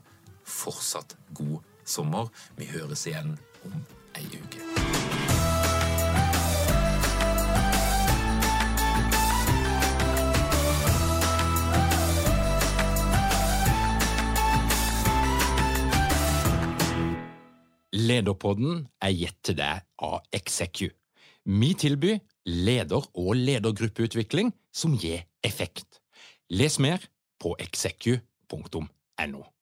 fortsatt 0.43 1.15
god 1.33 1.59
sommer. 1.87 2.27
Vi 2.59 2.67
høres 2.73 3.07
igjen 3.07 3.37
om 3.65 3.83
ei 4.17 4.25
uke. 4.39 4.61
Lederpodden 17.93 18.87
er 19.01 19.13
gitt 19.15 19.39
til 19.45 19.57
deg 19.59 19.85
av 20.03 20.21
Execu. 20.33 20.89
Vi 21.45 21.73
tilbyr 21.75 22.19
leder- 22.45 23.09
og 23.13 23.35
ledergruppeutvikling 23.35 24.53
som 24.73 24.97
gir 24.97 25.23
effekt. 25.43 25.99
Les 26.49 26.79
mer 26.79 27.03
på 27.39 27.55
execu.no. 27.59 29.52